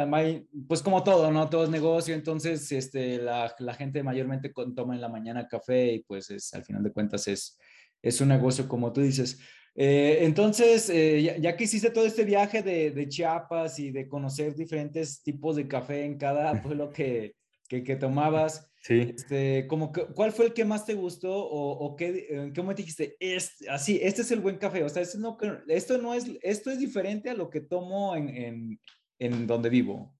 pues 0.68 0.82
como 0.82 1.02
todo, 1.02 1.32
¿no? 1.32 1.48
Todo 1.48 1.64
es 1.64 1.70
negocio, 1.70 2.14
entonces 2.14 2.70
este, 2.72 3.16
la, 3.16 3.54
la 3.58 3.72
gente 3.72 4.02
mayormente 4.02 4.52
toma 4.76 4.94
en 4.94 5.00
la 5.00 5.08
mañana 5.08 5.48
café 5.48 5.94
y 5.94 6.00
pues 6.00 6.28
es, 6.28 6.52
al 6.52 6.62
final 6.62 6.82
de 6.82 6.92
cuentas 6.92 7.26
es, 7.26 7.58
es 8.02 8.20
un 8.20 8.28
negocio 8.28 8.68
como 8.68 8.92
tú 8.92 9.00
dices. 9.00 9.38
Eh, 9.74 10.18
entonces, 10.26 10.90
eh, 10.90 11.38
ya, 11.40 11.56
que 11.56 11.64
hiciste 11.64 11.88
todo 11.88 12.04
este 12.04 12.26
viaje 12.26 12.62
de, 12.62 12.90
de, 12.90 13.08
Chiapas 13.08 13.78
y 13.78 13.92
de 13.92 14.06
conocer 14.06 14.54
diferentes 14.54 15.22
tipos 15.22 15.56
de 15.56 15.66
café 15.66 16.04
en 16.04 16.18
cada 16.18 16.52
pueblo 16.62 16.90
que, 16.90 17.34
que, 17.66 17.82
que 17.82 17.96
tomabas, 17.96 18.70
Sí. 18.88 19.12
Este, 19.14 19.66
como 19.66 19.92
¿Cuál 19.92 20.32
fue 20.32 20.46
el 20.46 20.54
que 20.54 20.64
más 20.64 20.86
te 20.86 20.94
gustó 20.94 21.30
o, 21.30 21.72
o 21.72 21.94
qué, 21.94 22.26
en 22.30 22.54
qué 22.54 22.62
momento 22.62 22.80
dijiste, 22.80 23.18
es, 23.20 23.56
así, 23.68 24.00
este 24.02 24.22
es 24.22 24.30
el 24.30 24.40
buen 24.40 24.56
café? 24.56 24.82
O 24.82 24.88
sea, 24.88 25.02
esto 25.02 25.18
no, 25.18 25.36
esto 25.66 25.98
no 25.98 26.14
es, 26.14 26.24
esto 26.40 26.70
es 26.70 26.78
diferente 26.78 27.28
a 27.28 27.34
lo 27.34 27.50
que 27.50 27.60
tomo 27.60 28.16
en, 28.16 28.30
en, 28.30 28.80
en 29.18 29.46
donde 29.46 29.68
vivo. 29.68 30.16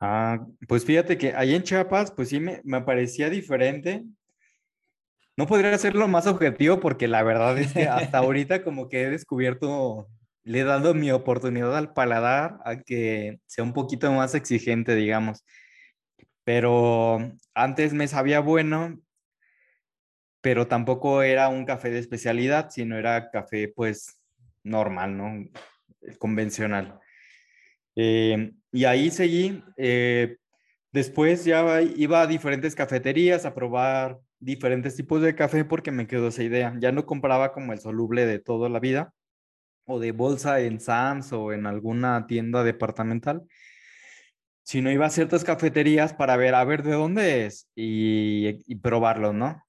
Ah, 0.00 0.46
pues 0.66 0.86
fíjate 0.86 1.18
que 1.18 1.34
ahí 1.34 1.54
en 1.54 1.62
Chiapas, 1.62 2.10
pues 2.10 2.30
sí 2.30 2.40
me, 2.40 2.62
me 2.64 2.80
parecía 2.80 3.28
diferente. 3.28 4.02
No 5.36 5.46
podría 5.46 5.76
lo 5.92 6.08
más 6.08 6.26
objetivo 6.26 6.80
porque 6.80 7.06
la 7.06 7.22
verdad 7.22 7.58
es 7.58 7.74
que 7.74 7.86
hasta 7.86 8.16
ahorita 8.18 8.64
como 8.64 8.88
que 8.88 9.02
he 9.02 9.10
descubierto, 9.10 10.08
le 10.42 10.60
he 10.60 10.64
dado 10.64 10.94
mi 10.94 11.10
oportunidad 11.10 11.76
al 11.76 11.92
paladar 11.92 12.60
a 12.64 12.80
que 12.80 13.40
sea 13.44 13.62
un 13.62 13.74
poquito 13.74 14.10
más 14.10 14.34
exigente, 14.34 14.94
digamos 14.94 15.44
pero 16.44 17.18
antes 17.54 17.92
me 17.92 18.06
sabía 18.06 18.40
bueno, 18.40 19.00
pero 20.40 20.66
tampoco 20.66 21.22
era 21.22 21.48
un 21.48 21.64
café 21.64 21.90
de 21.90 21.98
especialidad, 21.98 22.70
sino 22.70 22.98
era 22.98 23.30
café 23.30 23.72
pues 23.74 24.20
normal, 24.62 25.16
¿no? 25.16 25.50
Convencional. 26.18 27.00
Eh, 27.96 28.52
y 28.70 28.84
ahí 28.84 29.10
seguí. 29.10 29.62
Eh, 29.76 30.36
después 30.92 31.44
ya 31.44 31.80
iba 31.80 32.22
a 32.22 32.26
diferentes 32.26 32.74
cafeterías 32.74 33.46
a 33.46 33.54
probar 33.54 34.18
diferentes 34.38 34.94
tipos 34.96 35.22
de 35.22 35.34
café 35.34 35.64
porque 35.64 35.90
me 35.90 36.06
quedó 36.06 36.28
esa 36.28 36.42
idea. 36.42 36.74
Ya 36.78 36.92
no 36.92 37.06
compraba 37.06 37.52
como 37.52 37.72
el 37.72 37.80
soluble 37.80 38.26
de 38.26 38.38
toda 38.38 38.68
la 38.68 38.80
vida 38.80 39.14
o 39.86 39.98
de 39.98 40.12
bolsa 40.12 40.60
en 40.60 40.80
Sam's 40.80 41.32
o 41.32 41.52
en 41.52 41.66
alguna 41.66 42.26
tienda 42.26 42.64
departamental, 42.64 43.46
sino 44.64 44.90
iba 44.90 45.06
a 45.06 45.10
ciertas 45.10 45.44
cafeterías 45.44 46.14
para 46.14 46.36
ver, 46.36 46.54
a 46.54 46.64
ver 46.64 46.82
de 46.82 46.92
dónde 46.92 47.46
es 47.46 47.68
y, 47.76 48.74
probarlo, 48.76 49.32
¿no? 49.32 49.62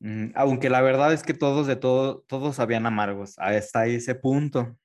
Mm, 0.00 0.30
aunque 0.34 0.70
la 0.70 0.82
verdad 0.82 1.12
es 1.12 1.22
que 1.22 1.34
todos 1.34 1.66
de 1.66 1.76
todo, 1.76 2.24
todos 2.28 2.60
habían 2.60 2.86
amargos 2.86 3.34
hasta 3.38 3.86
ese 3.86 4.14
punto. 4.14 4.76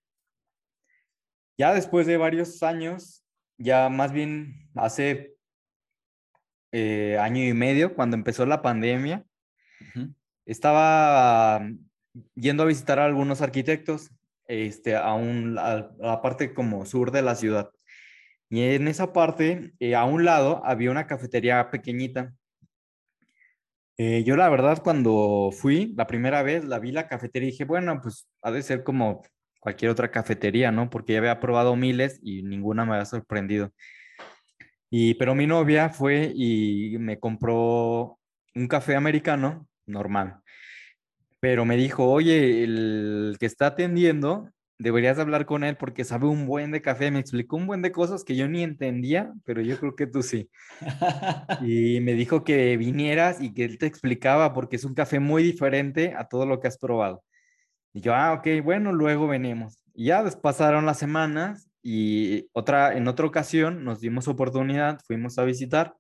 Ya 1.57 1.73
después 1.73 2.07
de 2.07 2.17
varios 2.17 2.63
años, 2.63 3.23
ya 3.57 3.89
más 3.89 4.11
bien 4.11 4.69
hace 4.75 5.35
eh, 6.71 7.17
año 7.19 7.43
y 7.43 7.53
medio, 7.53 7.93
cuando 7.95 8.15
empezó 8.15 8.45
la 8.45 8.61
pandemia, 8.61 9.25
estaba 10.45 11.69
yendo 12.33 12.63
a 12.63 12.67
visitar 12.67 12.97
a 12.97 13.05
algunos 13.05 13.41
arquitectos 13.41 14.09
este, 14.47 14.95
a, 14.95 15.13
un, 15.13 15.57
a 15.59 15.91
la 15.99 16.21
parte 16.21 16.53
como 16.53 16.85
sur 16.85 17.11
de 17.11 17.21
la 17.21 17.35
ciudad. 17.35 17.69
Y 18.53 18.61
en 18.75 18.87
esa 18.87 19.13
parte, 19.13 19.73
eh, 19.79 19.95
a 19.95 20.05
un 20.05 20.25
lado, 20.25 20.61
había 20.63 20.91
una 20.91 21.07
cafetería 21.07 21.71
pequeñita. 21.71 22.35
Eh, 23.97 24.23
yo 24.27 24.35
la 24.35 24.47
verdad, 24.47 24.83
cuando 24.83 25.49
fui 25.51 25.91
la 25.97 26.05
primera 26.05 26.43
vez, 26.43 26.63
la 26.63 26.77
vi 26.77 26.91
la 26.91 27.07
cafetería 27.07 27.47
y 27.47 27.51
dije, 27.51 27.65
bueno, 27.65 27.99
pues 27.99 28.27
ha 28.43 28.51
de 28.51 28.61
ser 28.61 28.83
como 28.83 29.23
cualquier 29.59 29.89
otra 29.89 30.11
cafetería, 30.11 30.71
¿no? 30.71 30.91
Porque 30.91 31.13
ya 31.13 31.19
había 31.19 31.39
probado 31.39 31.75
miles 31.75 32.19
y 32.21 32.43
ninguna 32.43 32.85
me 32.85 32.93
había 32.93 33.05
sorprendido. 33.05 33.71
Y, 34.91 35.15
pero 35.15 35.33
mi 35.33 35.47
novia 35.47 35.89
fue 35.89 36.31
y 36.35 36.95
me 36.99 37.19
compró 37.19 38.19
un 38.53 38.67
café 38.67 38.95
americano 38.95 39.67
normal. 39.87 40.41
Pero 41.39 41.65
me 41.65 41.75
dijo, 41.75 42.05
oye, 42.07 42.63
el 42.63 43.35
que 43.39 43.47
está 43.47 43.65
atendiendo 43.65 44.52
deberías 44.77 45.19
hablar 45.19 45.45
con 45.45 45.63
él 45.63 45.77
porque 45.77 46.03
sabe 46.03 46.27
un 46.27 46.45
buen 46.45 46.71
de 46.71 46.81
café. 46.81 47.11
Me 47.11 47.19
explicó 47.19 47.55
un 47.57 47.67
buen 47.67 47.81
de 47.81 47.91
cosas 47.91 48.23
que 48.23 48.35
yo 48.35 48.47
ni 48.47 48.63
entendía, 48.63 49.33
pero 49.45 49.61
yo 49.61 49.79
creo 49.79 49.95
que 49.95 50.07
tú 50.07 50.23
sí. 50.23 50.49
Y 51.61 51.99
me 52.01 52.13
dijo 52.13 52.43
que 52.43 52.77
vinieras 52.77 53.41
y 53.41 53.53
que 53.53 53.65
él 53.65 53.77
te 53.77 53.85
explicaba 53.85 54.53
porque 54.53 54.75
es 54.75 54.83
un 54.83 54.93
café 54.93 55.19
muy 55.19 55.43
diferente 55.43 56.13
a 56.17 56.27
todo 56.27 56.45
lo 56.45 56.59
que 56.59 56.67
has 56.67 56.77
probado. 56.77 57.23
Y 57.93 58.01
yo, 58.01 58.15
ah, 58.15 58.33
ok, 58.33 58.63
bueno, 58.63 58.91
luego 58.91 59.27
venimos. 59.27 59.83
Y 59.93 60.05
ya 60.07 60.23
pasaron 60.41 60.85
las 60.85 60.97
semanas 60.99 61.69
y 61.83 62.49
otra, 62.53 62.95
en 62.97 63.07
otra 63.07 63.25
ocasión 63.27 63.83
nos 63.83 63.99
dimos 64.01 64.27
oportunidad, 64.27 64.99
fuimos 65.05 65.37
a 65.37 65.43
visitar. 65.43 65.95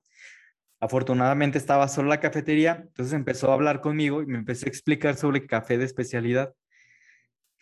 Afortunadamente 0.79 1.57
estaba 1.57 1.87
solo 1.87 2.09
la 2.09 2.19
cafetería, 2.19 2.83
entonces 2.87 3.13
empezó 3.13 3.51
a 3.51 3.53
hablar 3.53 3.79
conmigo 3.81 4.21
y 4.21 4.25
me 4.25 4.39
empezó 4.39 4.65
a 4.65 4.69
explicar 4.69 5.15
sobre 5.15 5.45
café 5.45 5.77
de 5.77 5.85
especialidad 5.85 6.53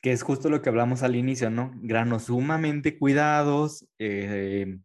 que 0.02 0.12
es 0.12 0.24
justo 0.24 0.50
lo 0.50 0.62
que 0.62 0.70
hablamos 0.70 1.04
al 1.04 1.16
inicio, 1.16 1.50
¿no? 1.50 1.72
Granos 1.82 2.24
sumamente 2.26 2.98
cuidados, 2.98 3.88
eh, 4.00 4.78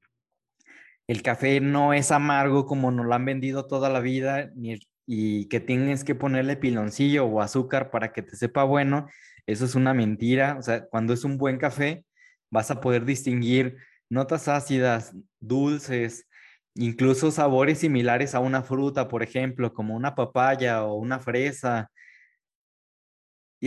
el 1.07 1.23
café 1.23 1.61
no 1.61 1.93
es 1.93 2.11
amargo 2.11 2.67
como 2.67 2.91
nos 2.91 3.07
lo 3.07 3.15
han 3.15 3.25
vendido 3.25 3.67
toda 3.67 3.89
la 3.89 4.01
vida, 4.01 4.51
ni, 4.55 4.79
y 5.07 5.47
que 5.49 5.61
tienes 5.61 6.05
que 6.05 6.15
ponerle 6.15 6.57
piloncillo 6.57 7.25
o 7.27 7.41
azúcar 7.41 7.91
para 7.91 8.13
que 8.13 8.23
te 8.23 8.37
sepa 8.37 8.65
bueno, 8.65 9.07
eso 9.47 9.65
es 9.65 9.75
una 9.75 9.95
mentira, 9.95 10.57
o 10.59 10.63
sea, 10.63 10.87
cuando 10.87 11.13
es 11.13 11.25
un 11.25 11.39
buen 11.39 11.59
café, 11.59 12.05
vas 12.51 12.71
a 12.71 12.81
poder 12.81 13.05
distinguir 13.05 13.77
notas 14.11 14.49
ácidas, 14.49 15.15
dulces, 15.41 16.27
incluso 16.75 17.31
sabores 17.31 17.79
similares 17.79 18.35
a 18.35 18.41
una 18.41 18.63
fruta, 18.63 19.09
por 19.09 19.23
ejemplo, 19.23 19.73
como 19.73 19.95
una 19.97 20.15
papaya 20.15 20.85
o 20.85 20.95
una 20.95 21.21
fresa, 21.21 21.91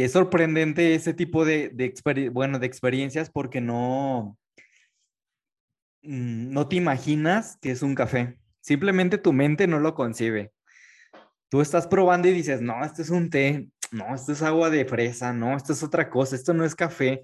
es 0.03 0.11
sorprendente 0.13 0.95
ese 0.95 1.13
tipo 1.13 1.45
de, 1.45 1.69
de 1.69 2.29
bueno, 2.29 2.59
de 2.59 2.67
experiencias 2.67 3.29
porque 3.29 3.61
no, 3.61 4.37
mm, 6.03 6.51
no 6.51 6.67
te 6.67 6.75
imaginas 6.75 7.57
que 7.61 7.71
es 7.71 7.81
un 7.81 7.95
café. 7.95 8.39
Simplemente 8.61 9.17
tu 9.17 9.33
mente 9.33 9.67
no 9.67 9.79
lo 9.79 9.95
concibe. 9.95 10.51
Tú 11.49 11.61
estás 11.61 11.87
probando 11.87 12.27
y 12.27 12.33
dices, 12.33 12.61
no, 12.61 12.83
esto 12.85 13.01
es 13.01 13.09
un 13.09 13.29
té, 13.29 13.69
no, 13.91 14.13
esto 14.13 14.33
es 14.33 14.41
agua 14.43 14.69
de 14.69 14.85
fresa, 14.85 15.33
no, 15.33 15.57
esto 15.57 15.73
es 15.73 15.81
otra 15.81 16.09
cosa, 16.09 16.35
esto 16.35 16.53
no 16.53 16.63
es 16.63 16.75
café. 16.75 17.23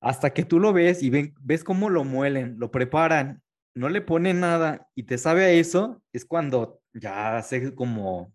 Hasta 0.00 0.30
que 0.30 0.44
tú 0.44 0.60
lo 0.60 0.72
ves 0.72 1.02
y 1.02 1.10
ves 1.10 1.64
cómo 1.64 1.88
lo 1.88 2.04
muelen, 2.04 2.56
lo 2.58 2.70
preparan, 2.70 3.42
no 3.74 3.88
le 3.88 4.02
ponen 4.02 4.40
nada 4.40 4.88
y 4.94 5.04
te 5.04 5.18
sabe 5.18 5.44
a 5.44 5.50
eso, 5.50 6.02
es 6.12 6.24
cuando 6.24 6.80
ya 6.92 7.38
hace 7.38 7.74
como 7.74 8.32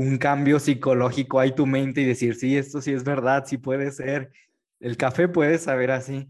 un 0.00 0.16
cambio 0.18 0.58
psicológico 0.58 1.40
ahí 1.40 1.52
tu 1.54 1.66
mente 1.66 2.00
y 2.00 2.04
decir, 2.06 2.34
sí, 2.34 2.56
esto 2.56 2.80
sí 2.80 2.92
es 2.92 3.04
verdad, 3.04 3.44
sí 3.46 3.58
puede 3.58 3.90
ser. 3.92 4.32
El 4.80 4.96
café 4.96 5.28
puede 5.28 5.58
saber 5.58 5.90
así. 5.90 6.26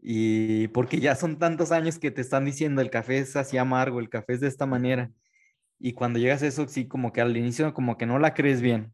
Y 0.00 0.68
porque 0.68 0.98
ya 1.00 1.14
son 1.14 1.38
tantos 1.38 1.70
años 1.72 1.98
que 1.98 2.10
te 2.10 2.20
están 2.20 2.44
diciendo, 2.44 2.82
el 2.82 2.90
café 2.90 3.18
es 3.18 3.36
así 3.36 3.58
amargo, 3.58 4.00
el 4.00 4.08
café 4.08 4.34
es 4.34 4.40
de 4.40 4.48
esta 4.48 4.66
manera. 4.66 5.10
Y 5.78 5.92
cuando 5.94 6.18
llegas 6.18 6.42
a 6.42 6.48
eso, 6.48 6.66
sí, 6.68 6.88
como 6.88 7.12
que 7.12 7.20
al 7.20 7.36
inicio 7.36 7.72
como 7.74 7.96
que 7.96 8.06
no 8.06 8.18
la 8.18 8.34
crees 8.34 8.60
bien. 8.60 8.92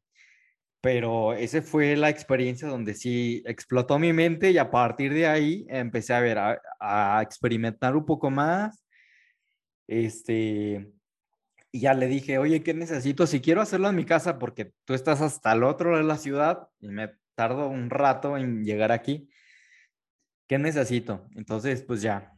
Pero 0.83 1.35
esa 1.35 1.63
fue 1.63 1.97
la 1.97 2.11
experiencia 2.11 2.69
donde 2.69 2.95
sí 2.95 3.43
explotó 3.47 3.99
mi 3.99 4.13
mente 4.13 4.51
y 4.53 4.59
a 4.59 4.71
partir 4.71 5.13
de 5.15 5.27
ahí 5.27 5.67
empecé 5.69 6.15
a 6.15 6.21
ver, 6.21 6.39
a, 6.39 6.61
a 6.81 7.23
experimentar 7.23 7.97
un 7.97 8.05
poco 8.07 8.31
más. 8.31 8.85
Este, 9.89 10.93
y 11.71 11.81
ya 11.81 11.95
le 11.95 12.07
dije, 12.07 12.39
oye, 12.39 12.63
¿qué 12.63 12.75
necesito? 12.75 13.27
Si 13.27 13.41
quiero 13.41 13.61
hacerlo 13.61 13.89
en 13.89 13.97
mi 13.97 14.05
casa, 14.05 14.39
porque 14.39 14.73
tú 14.85 14.95
estás 14.95 15.21
hasta 15.21 15.53
el 15.53 15.63
otro 15.63 15.91
lado 15.91 16.03
de 16.03 16.09
la 16.09 16.19
ciudad 16.19 16.69
y 16.81 16.89
me 16.89 17.11
tardo 17.35 17.69
un 17.69 17.91
rato 17.91 18.37
en 18.37 18.65
llegar 18.65 18.91
aquí, 18.93 19.29
¿qué 20.49 20.59
necesito? 20.59 21.29
Entonces, 21.37 21.83
pues 21.83 22.03
ya, 22.03 22.33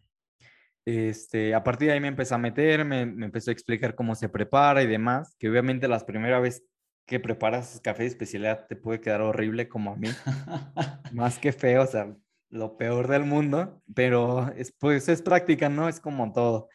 este, 0.84 1.54
a 1.54 1.62
partir 1.62 1.88
de 1.88 1.94
ahí 1.94 2.00
me 2.00 2.08
empecé 2.08 2.34
a 2.34 2.38
meter, 2.38 2.84
me, 2.84 3.06
me 3.06 3.26
empezó 3.26 3.50
a 3.50 3.52
explicar 3.52 3.94
cómo 3.94 4.14
se 4.14 4.28
prepara 4.28 4.82
y 4.82 4.86
demás, 4.86 5.36
que 5.38 5.48
obviamente 5.48 5.88
las 5.88 6.04
primeras 6.04 6.42
vez 6.42 6.64
que 7.06 7.20
preparas 7.20 7.80
café 7.82 8.04
de 8.04 8.08
especialidad 8.08 8.66
te 8.68 8.76
puede 8.76 9.00
quedar 9.00 9.20
horrible 9.20 9.68
como 9.68 9.92
a 9.92 9.96
mí, 9.96 10.08
más 11.12 11.38
que 11.38 11.52
feo, 11.52 11.82
o 11.82 11.86
sea, 11.86 12.14
lo 12.50 12.76
peor 12.76 13.08
del 13.08 13.24
mundo, 13.24 13.82
pero 13.94 14.52
es, 14.56 14.72
pues 14.72 15.08
es 15.08 15.22
práctica, 15.22 15.68
¿no? 15.68 15.88
Es 15.88 16.00
como 16.00 16.32
todo. 16.32 16.68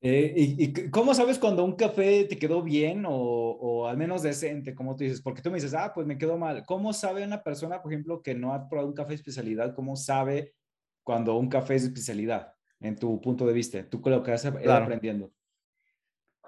Eh, 0.00 0.32
y, 0.36 0.90
cómo 0.90 1.12
sabes 1.12 1.40
cuando 1.40 1.64
un 1.64 1.74
café 1.74 2.24
te 2.24 2.38
quedó 2.38 2.62
bien 2.62 3.04
o, 3.04 3.12
o, 3.12 3.88
al 3.88 3.96
menos 3.96 4.22
decente, 4.22 4.74
como 4.74 4.94
tú 4.94 5.02
dices? 5.04 5.20
Porque 5.20 5.42
tú 5.42 5.50
me 5.50 5.56
dices, 5.56 5.74
ah, 5.74 5.92
pues 5.92 6.06
me 6.06 6.18
quedó 6.18 6.38
mal. 6.38 6.64
¿Cómo 6.66 6.92
sabe 6.92 7.24
una 7.24 7.42
persona, 7.42 7.82
por 7.82 7.92
ejemplo, 7.92 8.22
que 8.22 8.34
no 8.34 8.52
ha 8.52 8.68
probado 8.68 8.88
un 8.88 8.94
café 8.94 9.10
de 9.10 9.16
especialidad, 9.16 9.74
cómo 9.74 9.96
sabe 9.96 10.54
cuando 11.02 11.36
un 11.36 11.48
café 11.48 11.74
es 11.74 11.82
de 11.82 11.88
especialidad, 11.88 12.52
en 12.80 12.96
tu 12.96 13.20
punto 13.20 13.44
de 13.44 13.52
vista? 13.52 13.82
Tú 13.88 14.00
lo 14.04 14.22
que 14.22 14.32
has 14.32 14.44
ido 14.44 14.72
aprendiendo. 14.72 15.32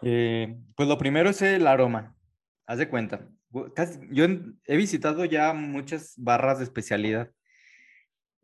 Eh, 0.02 0.56
pues 0.76 0.88
lo 0.88 0.96
primero 0.96 1.30
es 1.30 1.42
el 1.42 1.66
aroma. 1.66 2.16
Haz 2.66 2.78
de 2.78 2.88
cuenta. 2.88 3.28
yo 4.12 4.26
he 4.64 4.76
visitado 4.76 5.24
ya 5.24 5.52
muchas 5.52 6.14
barras 6.16 6.58
de 6.58 6.64
especialidad 6.64 7.30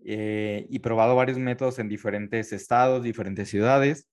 eh, 0.04 0.66
y 0.68 0.80
probado 0.80 1.14
varios 1.14 1.38
métodos 1.38 1.78
en 1.78 1.88
diferentes 1.88 2.52
estados, 2.52 3.04
diferentes 3.04 3.48
ciudades. 3.48 4.08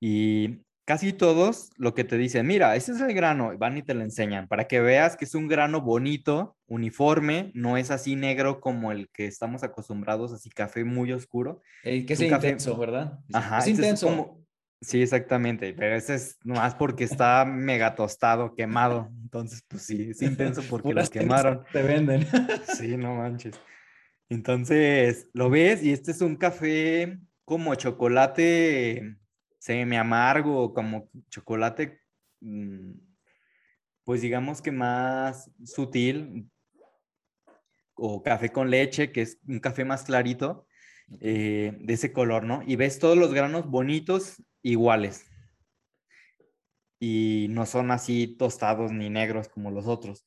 Y 0.00 0.62
casi 0.90 1.12
todos 1.12 1.70
lo 1.76 1.94
que 1.94 2.02
te 2.02 2.16
dicen, 2.16 2.46
mira, 2.46 2.74
ese 2.74 2.90
es 2.90 3.00
el 3.00 3.14
grano, 3.14 3.56
van 3.56 3.78
y 3.78 3.82
te 3.82 3.94
lo 3.94 4.02
enseñan 4.02 4.48
para 4.48 4.66
que 4.66 4.80
veas 4.80 5.16
que 5.16 5.24
es 5.24 5.36
un 5.36 5.46
grano 5.46 5.82
bonito, 5.82 6.56
uniforme, 6.66 7.52
no 7.54 7.76
es 7.76 7.92
así 7.92 8.16
negro 8.16 8.60
como 8.60 8.90
el 8.90 9.08
que 9.10 9.26
estamos 9.26 9.62
acostumbrados, 9.62 10.32
así 10.32 10.50
café 10.50 10.82
muy 10.82 11.12
oscuro. 11.12 11.62
que 11.84 12.06
es, 12.08 12.20
intenso, 12.20 12.76
¿verdad? 12.76 13.20
Ajá, 13.32 13.58
es 13.58 13.68
intenso. 13.68 14.36
Sí, 14.82 15.02
exactamente, 15.02 15.74
pero 15.74 15.94
ese 15.94 16.14
es 16.14 16.38
más 16.42 16.74
porque 16.74 17.04
está 17.04 17.44
mega 17.46 17.94
tostado, 17.94 18.54
quemado. 18.54 19.10
Entonces, 19.22 19.62
pues 19.68 19.82
sí, 19.82 20.08
es 20.10 20.22
intenso 20.22 20.62
porque 20.68 20.94
lo 20.94 21.06
quemaron. 21.08 21.62
Te 21.72 21.82
venden. 21.82 22.26
Sí, 22.76 22.96
no 22.96 23.14
manches. 23.14 23.60
Entonces, 24.28 25.28
lo 25.34 25.50
ves 25.50 25.82
y 25.82 25.92
este 25.92 26.12
es 26.12 26.20
un 26.20 26.36
café 26.36 27.20
como 27.44 27.74
chocolate 27.74 29.18
semi 29.60 29.96
amargo, 29.96 30.74
como 30.74 31.08
chocolate, 31.28 32.00
mm, 32.40 32.92
pues 34.04 34.22
digamos 34.22 34.62
que 34.62 34.72
más 34.72 35.50
sutil, 35.64 36.50
o 37.94 38.22
café 38.22 38.50
con 38.50 38.70
leche, 38.70 39.12
que 39.12 39.22
es 39.22 39.38
un 39.46 39.60
café 39.60 39.84
más 39.84 40.04
clarito, 40.04 40.66
eh, 41.20 41.76
de 41.78 41.94
ese 41.94 42.12
color, 42.12 42.44
¿no? 42.44 42.62
Y 42.66 42.76
ves 42.76 42.98
todos 42.98 43.18
los 43.18 43.32
granos 43.32 43.66
bonitos, 43.66 44.42
iguales. 44.62 45.26
Y 46.98 47.48
no 47.50 47.66
son 47.66 47.90
así 47.90 48.36
tostados 48.38 48.92
ni 48.92 49.10
negros 49.10 49.48
como 49.48 49.70
los 49.70 49.86
otros. 49.86 50.24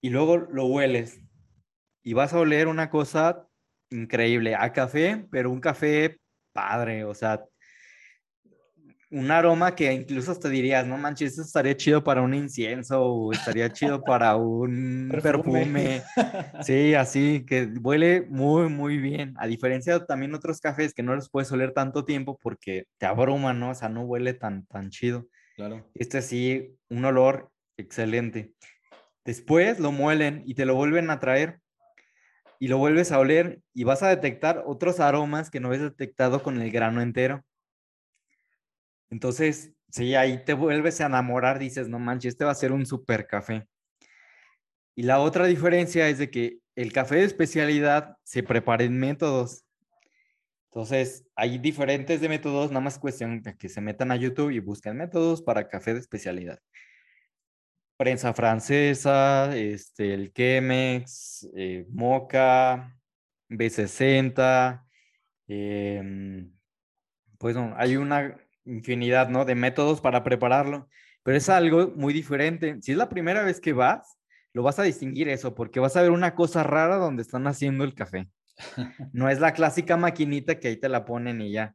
Y 0.00 0.10
luego 0.10 0.36
lo 0.38 0.66
hueles 0.66 1.20
y 2.02 2.12
vas 2.12 2.32
a 2.32 2.38
oler 2.38 2.68
una 2.68 2.90
cosa 2.90 3.48
increíble, 3.90 4.54
a 4.54 4.72
café, 4.72 5.26
pero 5.30 5.50
un 5.50 5.60
café 5.60 6.20
padre, 6.52 7.04
o 7.04 7.14
sea, 7.14 7.44
un 9.10 9.30
aroma 9.30 9.74
que 9.74 9.92
incluso 9.92 10.34
te 10.38 10.50
dirías, 10.50 10.86
no 10.86 10.98
manches, 10.98 11.30
esto 11.30 11.42
estaría 11.42 11.76
chido 11.76 12.04
para 12.04 12.20
un 12.20 12.34
incienso 12.34 13.02
o 13.02 13.32
estaría 13.32 13.72
chido 13.72 14.02
para 14.02 14.36
un 14.36 15.08
perfume. 15.22 16.02
Sí, 16.62 16.94
así, 16.94 17.44
que 17.46 17.72
huele 17.82 18.26
muy, 18.28 18.68
muy 18.68 18.98
bien. 18.98 19.34
A 19.38 19.46
diferencia 19.46 19.98
de 19.98 20.06
también 20.06 20.34
otros 20.34 20.60
cafés 20.60 20.92
que 20.92 21.02
no 21.02 21.14
los 21.14 21.30
puedes 21.30 21.50
oler 21.52 21.72
tanto 21.72 22.04
tiempo 22.04 22.38
porque 22.42 22.84
te 22.98 23.06
abruman, 23.06 23.58
¿no? 23.58 23.70
O 23.70 23.74
sea, 23.74 23.88
no 23.88 24.02
huele 24.02 24.34
tan, 24.34 24.66
tan 24.66 24.90
chido. 24.90 25.26
Claro. 25.56 25.88
Este 25.94 26.20
sí, 26.20 26.76
un 26.90 27.04
olor 27.04 27.50
excelente. 27.76 28.52
Después 29.24 29.78
lo 29.78 29.92
muelen 29.92 30.42
y 30.46 30.54
te 30.54 30.66
lo 30.66 30.74
vuelven 30.74 31.10
a 31.10 31.20
traer 31.20 31.60
y 32.58 32.68
lo 32.68 32.78
vuelves 32.78 33.12
a 33.12 33.18
oler 33.18 33.60
y 33.72 33.84
vas 33.84 34.02
a 34.02 34.08
detectar 34.08 34.64
otros 34.66 35.00
aromas 35.00 35.50
que 35.50 35.60
no 35.60 35.68
habías 35.68 35.82
detectado 35.82 36.42
con 36.42 36.60
el 36.60 36.70
grano 36.70 37.00
entero. 37.00 37.44
Entonces, 39.10 39.72
sí, 39.90 40.14
ahí 40.14 40.44
te 40.44 40.54
vuelves 40.54 41.00
a 41.00 41.06
enamorar, 41.06 41.58
dices, 41.58 41.88
no 41.88 41.98
manches, 41.98 42.34
este 42.34 42.44
va 42.44 42.52
a 42.52 42.54
ser 42.54 42.72
un 42.72 42.86
super 42.86 43.26
café. 43.26 43.66
Y 44.94 45.02
la 45.02 45.20
otra 45.20 45.46
diferencia 45.46 46.08
es 46.08 46.18
de 46.18 46.30
que 46.30 46.58
el 46.74 46.92
café 46.92 47.16
de 47.16 47.24
especialidad 47.24 48.16
se 48.24 48.42
prepara 48.42 48.84
en 48.84 48.98
métodos. 48.98 49.64
Entonces, 50.70 51.24
hay 51.34 51.58
diferentes 51.58 52.20
de 52.20 52.28
métodos, 52.28 52.70
nada 52.70 52.80
más 52.80 52.98
cuestión 52.98 53.42
de 53.42 53.56
que 53.56 53.68
se 53.68 53.80
metan 53.80 54.10
a 54.10 54.16
YouTube 54.16 54.50
y 54.50 54.58
busquen 54.58 54.96
métodos 54.96 55.42
para 55.42 55.68
café 55.68 55.94
de 55.94 56.00
especialidad. 56.00 56.60
Prensa 57.96 58.34
francesa, 58.34 59.56
este, 59.56 60.14
el 60.14 60.32
Chemex, 60.32 61.48
eh, 61.56 61.86
Moca, 61.90 62.96
B60, 63.48 64.84
em, 65.48 66.52
pues 67.38 67.56
no, 67.56 67.74
hay 67.76 67.96
una 67.96 68.36
infinidad, 68.68 69.28
¿no? 69.28 69.44
De 69.44 69.54
métodos 69.54 70.00
para 70.00 70.22
prepararlo, 70.24 70.88
pero 71.22 71.36
es 71.36 71.48
algo 71.48 71.92
muy 71.96 72.12
diferente. 72.12 72.78
Si 72.82 72.92
es 72.92 72.98
la 72.98 73.08
primera 73.08 73.42
vez 73.42 73.60
que 73.60 73.72
vas, 73.72 74.18
lo 74.52 74.62
vas 74.62 74.78
a 74.78 74.82
distinguir 74.82 75.28
eso, 75.28 75.54
porque 75.54 75.80
vas 75.80 75.96
a 75.96 76.02
ver 76.02 76.10
una 76.10 76.34
cosa 76.34 76.62
rara 76.62 76.96
donde 76.96 77.22
están 77.22 77.46
haciendo 77.46 77.84
el 77.84 77.94
café. 77.94 78.28
No 79.12 79.28
es 79.28 79.40
la 79.40 79.52
clásica 79.52 79.96
maquinita 79.96 80.58
que 80.58 80.68
ahí 80.68 80.76
te 80.76 80.88
la 80.88 81.04
ponen 81.04 81.40
y 81.40 81.52
ya. 81.52 81.74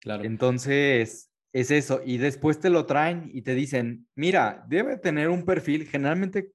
Claro. 0.00 0.24
Entonces, 0.24 1.30
es 1.52 1.70
eso. 1.70 2.02
Y 2.04 2.18
después 2.18 2.58
te 2.58 2.68
lo 2.68 2.84
traen 2.84 3.30
y 3.32 3.42
te 3.42 3.54
dicen, 3.54 4.08
mira, 4.14 4.64
debe 4.68 4.98
tener 4.98 5.28
un 5.28 5.44
perfil, 5.44 5.86
generalmente 5.86 6.52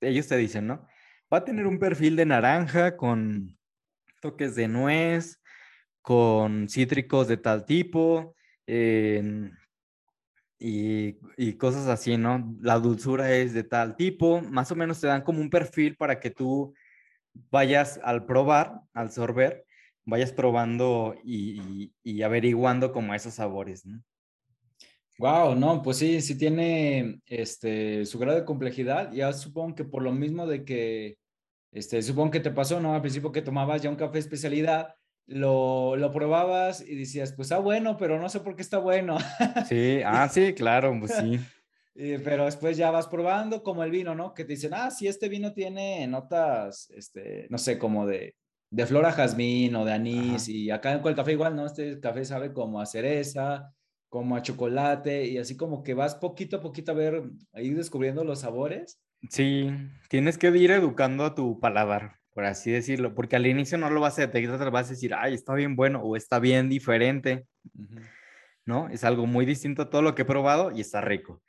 ellos 0.00 0.26
te 0.26 0.36
dicen, 0.36 0.66
¿no? 0.66 0.86
Va 1.32 1.38
a 1.38 1.44
tener 1.44 1.66
un 1.66 1.78
perfil 1.78 2.16
de 2.16 2.26
naranja 2.26 2.96
con 2.96 3.56
toques 4.20 4.54
de 4.56 4.68
nuez, 4.68 5.40
con 6.04 6.68
cítricos 6.68 7.28
de 7.28 7.38
tal 7.38 7.64
tipo 7.64 8.34
y, 10.58 11.16
y, 11.38 11.52
cosas 11.54 11.86
así, 11.86 12.18
¿no? 12.18 12.54
La 12.60 12.78
dulzura 12.78 13.34
es 13.34 13.54
de 13.54 13.64
tal 13.64 13.96
tipo, 13.96 14.42
más 14.42 14.70
o 14.70 14.76
menos 14.76 15.00
te 15.00 15.06
dan 15.06 15.22
como 15.22 15.40
un 15.40 15.48
perfil 15.48 15.96
para 15.96 16.20
que 16.20 16.30
tú 16.30 16.74
vayas 17.50 17.98
al 18.04 18.26
probar, 18.26 18.82
al 18.92 19.10
sorber, 19.10 19.64
vayas 20.04 20.30
probando 20.30 21.14
y, 21.24 21.90
y, 22.02 22.22
averiguando 22.22 22.92
como 22.92 23.14
esos 23.14 23.32
sabores, 23.34 23.86
¿no? 23.86 24.02
Wow, 25.18 25.54
no, 25.54 25.80
pues 25.80 25.96
sí, 25.96 26.20
sí 26.20 26.36
tiene 26.36 27.22
este, 27.24 28.04
su 28.04 28.18
grado 28.18 28.38
de 28.38 28.44
complejidad. 28.44 29.10
Ya 29.10 29.32
supongo 29.32 29.74
que 29.74 29.84
por 29.84 30.02
lo 30.02 30.12
mismo 30.12 30.46
de 30.46 30.66
que, 30.66 31.16
este, 31.72 32.02
supongo 32.02 32.32
que 32.32 32.40
te 32.40 32.50
pasó, 32.50 32.78
¿no? 32.78 32.94
Al 32.94 33.00
principio 33.00 33.32
que 33.32 33.40
tomabas 33.40 33.80
ya 33.80 33.88
un 33.88 33.96
café 33.96 34.18
especialidad, 34.18 34.94
lo, 35.26 35.96
lo, 35.96 36.12
probabas 36.12 36.86
y 36.86 36.96
decías, 36.96 37.32
pues 37.32 37.46
está 37.46 37.58
bueno, 37.58 37.96
pero 37.96 38.20
no 38.20 38.28
sé 38.28 38.40
por 38.40 38.56
qué 38.56 38.62
está 38.62 38.78
bueno. 38.78 39.16
Sí, 39.68 40.00
ah, 40.04 40.28
sí, 40.28 40.52
claro, 40.54 40.94
pues 40.98 41.14
sí. 41.14 41.40
pero 42.24 42.44
después 42.44 42.76
ya 42.76 42.90
vas 42.90 43.06
probando 43.06 43.62
como 43.62 43.84
el 43.84 43.90
vino, 43.90 44.14
¿no? 44.14 44.34
Que 44.34 44.44
te 44.44 44.54
dicen, 44.54 44.74
ah, 44.74 44.90
sí, 44.90 45.06
este 45.06 45.28
vino 45.28 45.52
tiene 45.52 46.06
notas, 46.06 46.90
este, 46.90 47.46
no 47.50 47.58
sé, 47.58 47.78
como 47.78 48.06
de, 48.06 48.34
de 48.70 48.86
flora 48.86 49.12
jazmín 49.12 49.74
o 49.76 49.84
de 49.84 49.92
anís, 49.92 50.48
y 50.48 50.70
acá 50.70 51.00
con 51.00 51.10
el 51.10 51.16
café 51.16 51.32
igual, 51.32 51.56
¿no? 51.56 51.66
Este 51.66 52.00
café 52.00 52.24
sabe 52.24 52.52
como 52.52 52.80
a 52.80 52.86
cereza, 52.86 53.72
como 54.08 54.36
a 54.36 54.42
chocolate, 54.42 55.26
y 55.26 55.38
así 55.38 55.56
como 55.56 55.82
que 55.82 55.94
vas 55.94 56.16
poquito 56.16 56.58
a 56.58 56.60
poquito 56.60 56.92
a 56.92 56.94
ver, 56.94 57.22
a 57.52 57.62
ir 57.62 57.76
descubriendo 57.76 58.24
los 58.24 58.40
sabores. 58.40 59.00
Sí, 59.30 59.70
tienes 60.08 60.36
que 60.36 60.48
ir 60.48 60.70
educando 60.70 61.24
a 61.24 61.34
tu 61.34 61.58
paladar 61.60 62.23
por 62.34 62.44
así 62.44 62.72
decirlo, 62.72 63.14
porque 63.14 63.36
al 63.36 63.46
inicio 63.46 63.78
no 63.78 63.88
lo 63.90 64.00
vas 64.00 64.18
a 64.18 64.22
detectar, 64.22 64.70
vas 64.72 64.88
a 64.88 64.90
decir, 64.90 65.14
ay, 65.14 65.34
está 65.34 65.54
bien 65.54 65.76
bueno 65.76 66.00
o 66.02 66.16
está 66.16 66.40
bien 66.40 66.68
diferente, 66.68 67.46
¿no? 68.66 68.88
Es 68.88 69.04
algo 69.04 69.26
muy 69.26 69.46
distinto 69.46 69.82
a 69.82 69.90
todo 69.90 70.02
lo 70.02 70.16
que 70.16 70.22
he 70.22 70.26
probado 70.26 70.72
y 70.72 70.80
está 70.80 71.00
rico. 71.00 71.40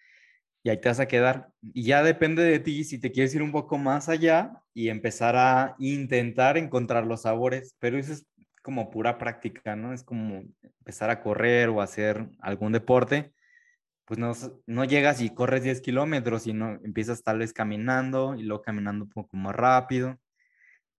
Y 0.63 0.69
ahí 0.69 0.79
te 0.79 0.89
vas 0.89 0.99
a 0.99 1.07
quedar. 1.07 1.49
Y 1.61 1.83
ya 1.83 2.03
depende 2.03 2.43
de 2.43 2.59
ti 2.59 2.83
si 2.83 2.99
te 2.99 3.11
quieres 3.11 3.33
ir 3.33 3.41
un 3.41 3.51
poco 3.51 3.79
más 3.79 4.09
allá 4.09 4.61
y 4.75 4.89
empezar 4.89 5.35
a 5.35 5.75
intentar 5.79 6.57
encontrar 6.57 7.05
los 7.07 7.23
sabores, 7.23 7.75
pero 7.79 7.97
eso 7.97 8.13
es 8.13 8.27
como 8.61 8.91
pura 8.91 9.17
práctica, 9.17 9.75
¿no? 9.75 9.91
Es 9.91 10.03
como 10.03 10.43
empezar 10.61 11.09
a 11.09 11.21
correr 11.21 11.69
o 11.69 11.81
hacer 11.81 12.29
algún 12.39 12.73
deporte, 12.73 13.33
pues 14.05 14.19
no, 14.19 14.33
no 14.67 14.85
llegas 14.85 15.19
y 15.21 15.31
corres 15.31 15.63
10 15.63 15.81
kilómetros, 15.81 16.43
sino 16.43 16.79
empiezas 16.83 17.23
tal 17.23 17.39
vez 17.39 17.53
caminando 17.53 18.35
y 18.35 18.43
luego 18.43 18.61
caminando 18.61 19.05
un 19.05 19.09
poco 19.09 19.35
más 19.35 19.55
rápido 19.55 20.19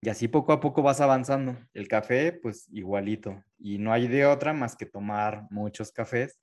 y 0.06 0.10
así 0.10 0.28
poco 0.28 0.54
a 0.54 0.60
poco 0.60 0.84
vas 0.84 1.02
avanzando. 1.02 1.58
El 1.74 1.88
café, 1.88 2.32
pues 2.32 2.70
igualito. 2.72 3.44
Y 3.58 3.80
no 3.80 3.91
hay 3.91 4.08
de 4.08 4.28
otra 4.28 4.54
más 4.54 4.76
que 4.76 4.86
tomar 4.86 5.48
muchos 5.50 5.91
cafés 5.91 6.39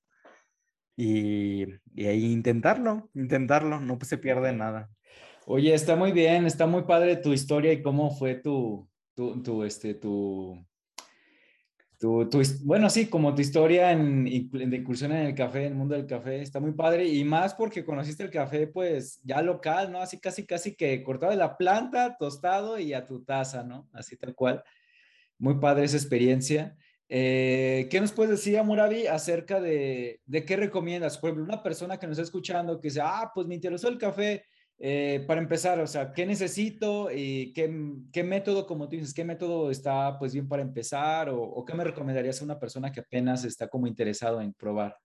y, 0.96 1.66
y 1.94 2.08
intentarlo, 2.08 3.08
intentarlo, 3.14 3.78
no 3.78 4.00
se 4.02 4.18
pierde 4.18 4.52
nada. 4.52 4.90
Oye, 5.46 5.72
está 5.74 5.94
muy 5.94 6.10
bien, 6.10 6.44
está 6.44 6.66
muy 6.66 6.82
padre 6.82 7.14
tu 7.14 7.32
historia 7.32 7.72
y 7.72 7.82
cómo 7.82 8.10
fue 8.10 8.34
tu, 8.34 8.88
tu, 9.14 9.40
tu 9.44 9.62
este, 9.62 9.94
tu, 9.94 10.66
bueno, 12.64 12.90
sí, 12.90 13.06
como 13.06 13.34
tu 13.34 13.40
historia 13.42 13.92
en, 13.92 14.24
de 14.24 14.76
incursión 14.76 15.12
en 15.12 15.26
el 15.26 15.34
café, 15.34 15.66
en 15.66 15.72
el 15.72 15.74
mundo 15.74 15.94
del 15.94 16.06
café, 16.06 16.42
está 16.42 16.58
muy 16.58 16.72
padre 16.72 17.06
y 17.06 17.22
más 17.24 17.54
porque 17.54 17.84
conociste 17.84 18.22
el 18.24 18.30
café 18.30 18.66
pues 18.66 19.20
ya 19.22 19.40
local, 19.40 19.92
¿no? 19.92 20.00
Así 20.00 20.18
casi, 20.18 20.44
casi 20.44 20.74
que 20.74 21.02
cortado 21.02 21.30
de 21.30 21.38
la 21.38 21.56
planta, 21.56 22.16
tostado 22.18 22.78
y 22.78 22.92
a 22.92 23.06
tu 23.06 23.22
taza, 23.24 23.62
¿no? 23.62 23.88
Así 23.92 24.16
tal 24.16 24.34
cual. 24.34 24.64
Muy 25.38 25.60
padre 25.60 25.84
esa 25.84 25.96
experiencia. 25.96 26.76
Eh, 27.08 27.88
¿Qué 27.90 28.00
nos 28.00 28.12
puedes 28.12 28.30
decir, 28.30 28.60
Murabi, 28.62 29.06
acerca 29.06 29.60
de, 29.60 30.20
de 30.24 30.44
qué 30.44 30.56
recomiendas? 30.56 31.18
Por 31.18 31.30
ejemplo, 31.30 31.44
una 31.44 31.62
persona 31.62 31.98
que 31.98 32.06
nos 32.06 32.14
está 32.14 32.24
escuchando 32.24 32.80
que 32.80 32.88
dice, 32.88 33.00
ah, 33.02 33.30
pues 33.34 33.46
me 33.46 33.54
interesó 33.54 33.88
el 33.88 33.98
café, 33.98 34.44
eh, 34.78 35.24
para 35.26 35.40
empezar, 35.40 35.78
o 35.80 35.86
sea, 35.86 36.12
¿qué 36.12 36.26
necesito 36.26 37.08
y 37.12 37.52
qué, 37.52 37.72
qué, 38.12 38.24
método, 38.24 38.66
como 38.66 38.88
tú 38.88 38.96
dices, 38.96 39.14
qué 39.14 39.24
método 39.24 39.70
está 39.70 40.18
pues 40.18 40.32
bien 40.32 40.48
para 40.48 40.62
empezar 40.62 41.28
o, 41.30 41.64
qué 41.64 41.74
me 41.74 41.84
recomendarías 41.84 42.40
a 42.40 42.44
una 42.44 42.58
persona 42.58 42.90
que 42.90 43.00
apenas 43.00 43.44
está 43.44 43.68
como 43.68 43.86
interesado 43.86 44.40
en 44.40 44.52
probar? 44.52 44.96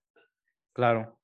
Claro. 0.72 1.18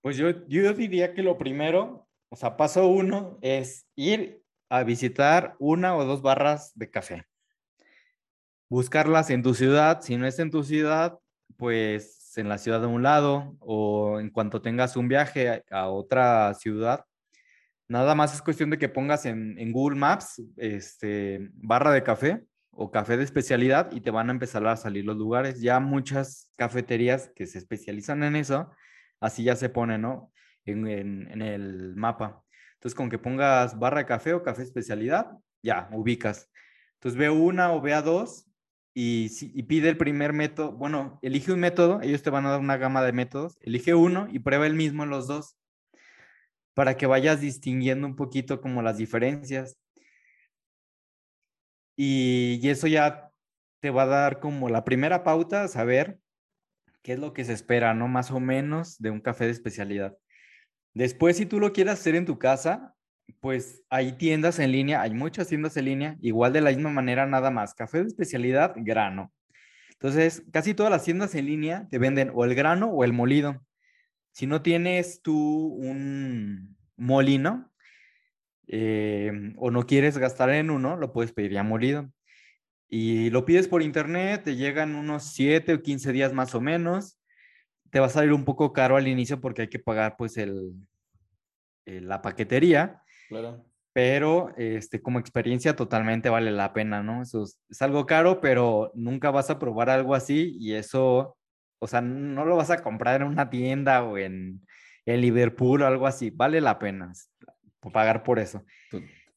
Pues 0.00 0.16
yo, 0.16 0.46
yo 0.46 0.74
diría 0.74 1.14
que 1.14 1.22
lo 1.22 1.38
primero, 1.38 2.06
o 2.28 2.36
sea, 2.36 2.56
paso 2.56 2.86
uno 2.86 3.38
es 3.40 3.86
ir 3.96 4.42
a 4.68 4.82
visitar 4.82 5.54
una 5.58 5.96
o 5.96 6.04
dos 6.04 6.20
barras 6.20 6.72
de 6.74 6.90
café. 6.90 7.24
buscarlas 8.68 9.30
en 9.30 9.42
tu 9.42 9.54
ciudad. 9.54 10.00
Si 10.02 10.16
no 10.16 10.26
es 10.26 10.38
en 10.38 10.50
tu 10.50 10.64
ciudad, 10.64 11.18
pues 11.56 12.36
en 12.36 12.48
la 12.48 12.58
ciudad 12.58 12.80
de 12.80 12.86
un 12.86 13.02
lado 13.02 13.56
o 13.60 14.18
en 14.20 14.30
cuanto 14.30 14.60
tengas 14.62 14.96
un 14.96 15.08
viaje 15.08 15.64
a, 15.70 15.88
otra 15.88 16.52
ciudad. 16.54 17.04
Nada 17.94 18.16
más 18.16 18.34
es 18.34 18.42
cuestión 18.42 18.70
de 18.70 18.78
que 18.78 18.88
pongas 18.88 19.24
en, 19.24 19.70
Google 19.70 19.96
Maps 19.96 20.42
este, 20.56 21.48
barra 21.54 21.92
de 21.92 22.02
café 22.02 22.44
o 22.72 22.90
café 22.90 23.16
de 23.16 23.22
especialidad 23.22 23.92
y 23.92 24.00
te 24.00 24.10
van 24.10 24.30
a 24.30 24.32
empezar 24.32 24.66
a 24.66 24.76
salir 24.76 25.04
los 25.04 25.16
lugares. 25.16 25.60
Ya 25.60 25.78
muchas 25.78 26.50
cafeterías 26.56 27.30
que 27.36 27.46
se 27.46 27.58
especializan 27.58 28.24
en 28.24 28.34
eso, 28.34 28.68
así 29.20 29.44
ya 29.44 29.54
se 29.54 29.68
pone, 29.68 29.96
¿no? 29.96 30.32
En, 30.64 31.40
el 31.40 31.94
mapa. 31.94 32.42
Entonces, 32.72 32.96
con 32.96 33.10
que 33.10 33.18
pongas 33.20 33.78
barra 33.78 33.98
de 33.98 34.06
café 34.06 34.34
o 34.34 34.42
café 34.42 34.64
especialidad, 34.64 35.30
ya, 35.62 35.88
ubicas. 35.92 36.50
Entonces, 36.94 37.16
ve 37.16 37.30
una 37.30 37.72
o 37.72 37.80
ve 37.80 37.94
a 37.94 38.02
dos 38.02 38.50
y, 38.92 39.30
y, 39.40 39.62
pide 39.62 39.88
el 39.88 39.96
primer 39.96 40.32
método. 40.32 40.72
Bueno, 40.72 41.20
elige 41.22 41.52
un 41.52 41.60
método, 41.60 42.00
ellos 42.02 42.24
te 42.24 42.30
van 42.30 42.44
a 42.44 42.50
dar 42.50 42.60
una 42.60 42.76
gama 42.76 43.04
de 43.04 43.12
métodos. 43.12 43.56
Elige 43.60 43.94
uno 43.94 44.26
y 44.32 44.40
prueba 44.40 44.66
el 44.66 44.74
mismo 44.74 45.04
en 45.04 45.10
los 45.10 45.28
dos 45.28 45.56
para 46.74 46.96
que 46.96 47.06
vayas 47.06 47.40
distinguiendo 47.40 48.06
un 48.06 48.16
poquito 48.16 48.60
como 48.60 48.82
las 48.82 48.98
diferencias. 48.98 49.78
Y, 51.96 52.60
eso 52.68 52.88
ya 52.88 53.30
te 53.80 53.90
va 53.90 54.02
a 54.02 54.06
dar 54.06 54.40
como 54.40 54.68
la 54.68 54.84
primera 54.84 55.22
pauta, 55.22 55.68
saber 55.68 56.18
qué 57.02 57.12
es 57.12 57.18
lo 57.18 57.32
que 57.32 57.44
se 57.44 57.52
espera, 57.52 57.94
¿no? 57.94 58.08
Más 58.08 58.30
o 58.30 58.40
menos 58.40 58.98
de 58.98 59.10
un 59.10 59.20
café 59.20 59.44
de 59.44 59.52
especialidad. 59.52 60.16
Después, 60.94 61.36
si 61.36 61.46
tú 61.46 61.60
lo 61.60 61.72
quieres 61.72 61.94
hacer 61.94 62.16
en 62.16 62.24
tu 62.24 62.38
casa, 62.38 62.94
pues 63.40 63.82
hay 63.90 64.12
tiendas 64.12 64.58
en 64.58 64.72
línea, 64.72 65.02
hay 65.02 65.12
muchas 65.14 65.48
tiendas 65.48 65.76
en 65.76 65.84
línea, 65.86 66.16
igual 66.20 66.52
de 66.52 66.60
la 66.60 66.70
misma 66.70 66.90
manera, 66.90 67.26
nada 67.26 67.50
más. 67.50 67.74
Café 67.74 67.98
de 67.98 68.08
especialidad, 68.08 68.74
grano. 68.76 69.32
Entonces, 69.92 70.44
casi 70.52 70.74
todas 70.74 70.90
las 70.90 71.04
tiendas 71.04 71.34
en 71.34 71.46
línea 71.46 71.86
te 71.90 71.98
venden 71.98 72.30
o 72.34 72.44
el 72.44 72.54
grano 72.54 72.88
o 72.88 73.04
el 73.04 73.12
molido. 73.12 73.64
Si 74.34 74.46
no 74.46 74.60
tienes 74.60 75.22
tú 75.22 75.34
un 75.34 76.76
molino 76.96 77.72
eh, 78.66 79.32
o 79.56 79.70
no 79.70 79.86
quieres 79.86 80.18
gastar 80.18 80.50
en 80.50 80.68
uno, 80.70 80.96
lo 80.96 81.12
puedes 81.12 81.32
pedir 81.32 81.52
ya 81.52 81.62
molido. 81.62 82.12
Y 82.90 83.30
lo 83.30 83.46
pides 83.46 83.68
por 83.68 83.82
internet, 83.82 84.42
te 84.44 84.56
llegan 84.56 84.94
unos 84.94 85.32
7 85.32 85.72
o 85.72 85.82
15 85.82 86.12
días 86.12 86.34
más 86.34 86.54
o 86.54 86.60
menos 86.60 87.18
te 87.94 88.00
va 88.00 88.06
a 88.06 88.10
salir 88.10 88.32
un 88.32 88.44
poco 88.44 88.72
caro 88.72 88.96
al 88.96 89.06
inicio 89.06 89.40
porque 89.40 89.62
hay 89.62 89.68
que 89.68 89.78
pagar 89.78 90.16
pues 90.18 90.36
el, 90.36 90.74
la 91.84 92.20
paquetería. 92.22 93.00
Claro. 93.28 93.64
Pero 93.92 94.52
este, 94.56 95.00
como 95.00 95.20
experiencia 95.20 95.76
totalmente 95.76 96.28
vale 96.28 96.50
la 96.50 96.72
pena, 96.72 97.04
¿no? 97.04 97.22
Eso 97.22 97.44
es, 97.44 97.80
algo 97.80 98.04
caro, 98.04 98.40
pero 98.40 98.90
nunca 98.94 99.30
vas 99.30 99.48
a 99.48 99.60
probar 99.60 99.90
algo 99.90 100.16
así 100.16 100.56
y 100.58 100.72
eso, 100.72 101.36
o 101.84 101.86
sea, 101.86 102.00
no 102.00 102.44
lo 102.44 102.56
vas 102.56 102.70
a 102.70 102.82
comprar 102.82 103.20
en 103.20 103.28
una 103.28 103.50
tienda 103.50 104.02
o 104.02 104.18
en, 104.18 104.62
en 105.06 105.20
Liverpool 105.20 105.82
o 105.82 105.86
algo 105.86 106.06
así. 106.06 106.30
Vale 106.30 106.60
la 106.60 106.78
pena 106.78 107.12
pagar 107.92 108.22
por 108.22 108.38
eso. 108.38 108.64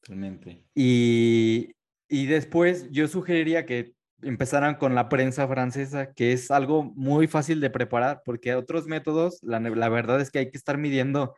Totalmente. 0.00 0.64
Y, 0.74 1.72
y 2.08 2.26
después 2.26 2.90
yo 2.90 3.08
sugeriría 3.08 3.66
que 3.66 3.92
empezaran 4.22 4.76
con 4.76 4.94
la 4.94 5.08
prensa 5.08 5.46
francesa, 5.46 6.12
que 6.12 6.32
es 6.32 6.50
algo 6.50 6.82
muy 6.82 7.26
fácil 7.26 7.60
de 7.60 7.70
preparar, 7.70 8.22
porque 8.24 8.54
otros 8.54 8.86
métodos, 8.86 9.38
la, 9.42 9.60
la, 9.60 9.88
verdad 9.88 10.20
es 10.20 10.30
que 10.30 10.40
hay 10.40 10.50
que 10.50 10.56
estar 10.56 10.76
midiendo 10.76 11.36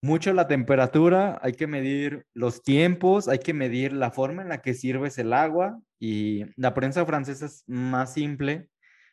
mucho 0.00 0.32
la 0.32 0.48
temperatura, 0.48 1.38
hay 1.42 1.52
que 1.52 1.66
medir 1.66 2.24
los 2.34 2.62
tiempos, 2.62 3.28
hay 3.28 3.38
que 3.38 3.54
medir 3.54 3.92
la 3.92 4.10
forma 4.10 4.42
en 4.42 4.48
la 4.48 4.60
que 4.60 4.74
sirves 4.74 5.18
el 5.18 5.32
agua 5.32 5.80
y 5.98 6.44
la 6.56 6.74
prensa 6.74 7.06
francesa 7.06 7.46
es 7.46 7.64
más 7.66 8.12
simple, 8.12 8.68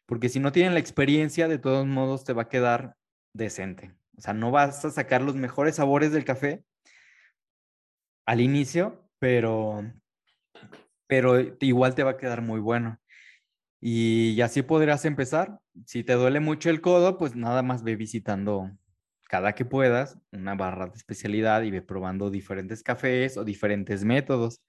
porque 0.10 0.28
si 0.28 0.40
no 0.40 0.52
tienen 0.52 0.74
la 0.74 0.80
experiencia, 0.80 1.48
de 1.48 1.60
todos 1.60 1.86
modos 1.86 2.24
te 2.24 2.34
va 2.34 2.42
a 2.42 2.50
quedar 2.50 2.96
decente. 3.32 3.94
O 4.18 4.22
sea, 4.22 4.34
no 4.34 4.50
vas 4.50 4.84
a 4.84 4.90
sacar 4.90 5.22
los 5.22 5.36
mejores 5.36 5.76
sabores 5.76 6.12
del 6.12 6.26
café 6.26 6.64
al 8.26 8.42
inicio, 8.42 9.08
pero 9.20 9.84
pero 11.06 11.40
igual 11.60 11.94
te 11.94 12.02
va 12.02 12.12
a 12.12 12.18
quedar 12.18 12.42
muy 12.42 12.60
bueno. 12.60 13.00
Y, 13.80 14.42
así 14.42 14.64
podrás 14.64 15.06
empezar. 15.06 15.60
Si 15.86 16.04
te 16.04 16.14
duele 16.14 16.40
mucho 16.40 16.72
el 16.72 16.82
codo, 16.82 17.20
pues 17.20 17.36
nada 17.36 17.62
más 17.62 17.84
ve 17.84 17.96
visitando 17.96 18.72
cada 19.26 19.54
que 19.54 19.64
puedas 19.64 20.18
una 20.32 20.56
barra 20.56 20.88
de 20.88 20.98
especialidad 20.98 21.62
y 21.62 21.70
ve 21.70 21.84
probando 21.84 22.32
diferentes 22.32 22.82
cafés 22.82 23.38
o 23.38 23.44
diferentes 23.46 24.04
métodos. 24.04 24.64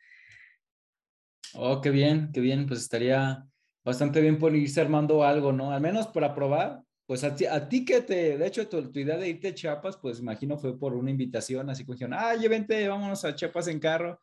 Oh, 1.54 1.80
qué 1.80 1.88
bien, 1.88 2.30
qué 2.30 2.40
bien. 2.40 2.66
Pues 2.66 2.80
estaría 2.80 3.49
bastante 3.90 4.20
bien 4.20 4.38
por 4.38 4.54
irse 4.54 4.80
armando 4.80 5.24
algo, 5.24 5.52
¿no? 5.52 5.72
Al 5.72 5.80
menos 5.80 6.06
para 6.06 6.34
probar. 6.34 6.82
Pues 7.06 7.24
a 7.24 7.34
ti, 7.34 7.44
a 7.44 7.68
ti 7.68 7.84
que 7.84 8.02
te, 8.02 8.38
de 8.38 8.46
hecho, 8.46 8.68
tu, 8.68 8.92
tu, 8.92 9.00
idea 9.00 9.16
de 9.16 9.28
irte 9.28 9.48
a 9.48 9.54
Chiapas, 9.54 9.96
pues 9.96 10.20
imagino 10.20 10.56
fue 10.56 10.78
por 10.78 10.94
una 10.94 11.10
invitación, 11.10 11.68
así 11.68 11.84
como 11.84 11.94
dijeron, 11.94 12.14
ah, 12.14 12.36
vente, 12.48 12.86
vámonos 12.86 13.24
a 13.24 13.34
Chiapas 13.34 13.66
en 13.66 13.80
carro. 13.80 14.20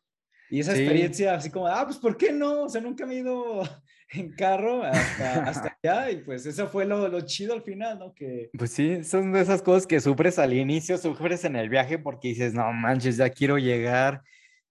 Y 0.50 0.62
esa 0.62 0.72
experiencia, 0.72 1.36
así 1.36 1.50
como, 1.50 1.68
ah, 1.68 1.84
pues, 1.86 1.98
¿por 1.98 2.16
qué 2.16 2.32
no? 2.32 2.64
O 2.64 2.70
sea, 2.70 2.80
nunca 2.80 3.06
me 3.06 3.16
he 3.16 3.20
ido 3.20 3.62
en 4.14 4.32
carro 4.32 4.84
hasta, 4.84 5.44
hasta 5.44 5.78
allá 5.84 6.12
y 6.12 6.18
pues 6.24 6.46
eso 6.46 6.68
fue 6.68 6.86
lo, 6.86 7.10
lo, 7.10 7.22
chido 7.22 7.54
al 7.54 7.62
final, 7.62 8.00
¿no? 8.00 8.14
Que... 8.14 8.50
Pues 8.58 8.72
sí, 8.72 9.04
son 9.04 9.34
de 9.34 9.42
esas 9.42 9.62
cosas 9.62 9.86
que 9.86 10.00
sufres 10.00 10.40
al 10.40 10.54
inicio, 10.54 10.98
sufres 10.98 11.44
en 11.44 11.58
el 11.58 11.68
viaje 11.68 12.00
porque 12.00 12.30
dices, 12.30 12.54
no 12.54 12.72
manches, 12.72 13.18
ya 13.18 13.30
quiero 13.30 13.58
llegar, 13.58 14.24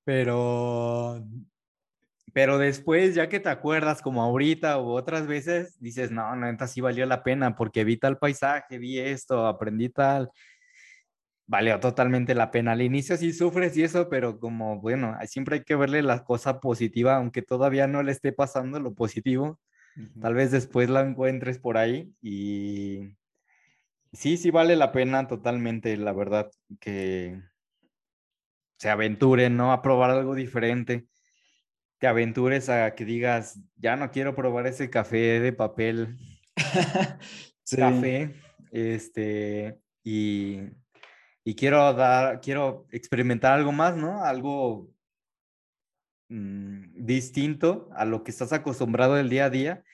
pero... 0.04 1.22
Pero 2.36 2.58
después, 2.58 3.14
ya 3.14 3.30
que 3.30 3.40
te 3.40 3.48
acuerdas, 3.48 4.02
como 4.02 4.22
ahorita 4.22 4.76
o 4.76 4.92
otras 4.92 5.26
veces, 5.26 5.80
dices, 5.80 6.10
no, 6.10 6.36
neta, 6.36 6.66
sí 6.66 6.82
valió 6.82 7.06
la 7.06 7.22
pena 7.22 7.56
porque 7.56 7.82
vi 7.82 7.96
tal 7.96 8.18
paisaje, 8.18 8.76
vi 8.76 8.98
esto, 8.98 9.46
aprendí 9.46 9.88
tal 9.88 10.30
valió 11.46 11.80
totalmente 11.80 12.34
la 12.34 12.50
pena. 12.50 12.72
Al 12.72 12.82
inicio 12.82 13.16
sí 13.16 13.32
sufres 13.32 13.74
y 13.78 13.84
eso, 13.84 14.10
pero 14.10 14.38
como, 14.38 14.80
bueno, 14.82 15.16
siempre 15.26 15.56
hay 15.56 15.64
que 15.64 15.76
verle 15.76 16.02
la 16.02 16.24
cosa 16.24 16.60
positiva, 16.60 17.16
aunque 17.16 17.40
todavía 17.40 17.86
no 17.86 18.02
le 18.02 18.12
esté 18.12 18.32
pasando 18.32 18.80
lo 18.80 18.94
positivo. 18.94 19.58
Tal 20.20 20.34
vez 20.34 20.50
después 20.50 20.90
la 20.90 21.00
encuentres 21.00 21.58
por 21.58 21.78
ahí 21.78 22.12
y 22.20 23.16
sí, 24.12 24.36
sí 24.36 24.50
vale 24.50 24.76
la 24.76 24.92
pena 24.92 25.26
totalmente, 25.26 25.96
la 25.96 26.12
verdad, 26.12 26.50
que 26.80 27.40
se 28.76 28.90
aventuren, 28.90 29.56
¿no? 29.56 29.72
A 29.72 29.80
probar 29.80 30.10
algo 30.10 30.34
diferente. 30.34 31.06
Te 31.98 32.06
aventures 32.06 32.68
a 32.68 32.94
que 32.94 33.04
digas, 33.04 33.58
ya 33.76 33.96
no 33.96 34.10
quiero 34.10 34.34
probar 34.34 34.66
ese 34.66 34.90
café 34.90 35.40
de 35.40 35.52
papel. 35.52 36.18
Café. 37.76 38.34
Este, 38.70 39.78
y 40.04 40.60
y 41.46 41.54
quiero 41.54 41.94
dar, 41.94 42.40
quiero 42.40 42.88
experimentar 42.90 43.52
algo 43.52 43.70
más, 43.70 43.96
¿no? 43.96 44.24
Algo 44.24 44.90
mm, 46.28 47.04
distinto 47.06 47.88
a 47.94 48.04
lo 48.04 48.24
que 48.24 48.32
estás 48.32 48.52
acostumbrado 48.52 49.14
del 49.14 49.28
día 49.28 49.44
a 49.44 49.50
día. 49.50 49.84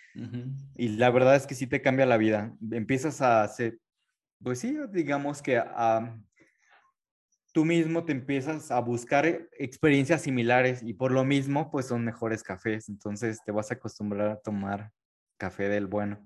Y 0.77 0.89
la 0.89 1.11
verdad 1.11 1.37
es 1.37 1.47
que 1.47 1.55
sí 1.55 1.67
te 1.67 1.83
cambia 1.83 2.07
la 2.07 2.17
vida. 2.17 2.57
Empiezas 2.71 3.21
a 3.21 3.43
hacer, 3.43 3.79
pues 4.43 4.61
sí, 4.61 4.75
digamos 4.93 5.43
que 5.43 5.59
a, 5.59 6.19
tú 7.53 7.65
mismo 7.65 8.05
te 8.05 8.13
empiezas 8.13 8.71
a 8.71 8.81
buscar 8.81 9.27
experiencias 9.59 10.23
similares 10.23 10.83
y 10.83 10.95
por 10.95 11.13
lo 11.13 11.25
mismo, 11.25 11.71
pues 11.71 11.87
son 11.87 12.05
mejores 12.05 12.43
cafés. 12.43 12.89
Entonces 12.89 13.41
te 13.45 13.53
vas 13.53 13.71
a 13.71 13.75
acostumbrar 13.75 14.29
a 14.29 14.41
tomar 14.41 14.91
café 15.37 15.69
del 15.69 15.87
bueno. 15.87 16.19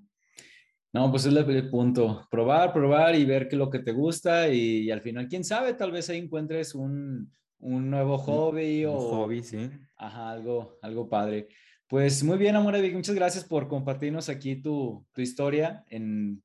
No, 0.92 1.10
pues 1.10 1.26
es 1.26 1.34
el 1.34 1.70
punto. 1.70 2.26
Probar, 2.30 2.72
probar 2.72 3.14
y 3.16 3.24
ver 3.24 3.48
qué 3.48 3.56
es 3.56 3.58
lo 3.58 3.68
que 3.68 3.80
te 3.80 3.92
gusta 3.92 4.48
y, 4.48 4.90
al 4.90 5.02
final, 5.02 5.28
quién 5.28 5.44
sabe, 5.44 5.74
tal 5.74 5.90
vez 5.90 6.08
ahí 6.08 6.18
encuentres 6.18 6.74
un, 6.74 7.30
un 7.58 7.90
nuevo 7.90 8.16
hobby 8.16 8.84
o... 8.86 8.98
hobby, 8.98 9.42
sí. 9.42 9.70
Ajá, 9.96 10.30
algo, 10.30 10.78
algo 10.80 11.08
padre. 11.08 11.48
Pues 11.86 12.24
muy 12.24 12.38
bien, 12.38 12.56
amor, 12.56 12.74
muchas 12.92 13.14
gracias 13.14 13.44
por 13.44 13.68
compartirnos 13.68 14.28
aquí 14.28 14.56
tu, 14.56 15.06
tu 15.12 15.20
historia 15.20 15.84
en, 15.88 16.42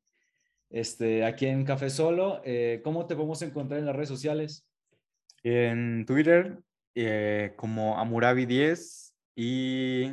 este, 0.70 1.24
aquí 1.24 1.46
en 1.46 1.64
Café 1.64 1.90
Solo. 1.90 2.42
Eh, 2.44 2.82
¿Cómo 2.84 3.06
te 3.06 3.16
podemos 3.16 3.42
encontrar 3.42 3.80
en 3.80 3.86
las 3.86 3.96
redes 3.96 4.10
sociales? 4.10 4.68
En 5.44 6.06
Twitter, 6.06 6.60
eh, 6.96 7.54
como 7.56 7.98
Amurabi10 7.98 9.14
y, 9.36 10.12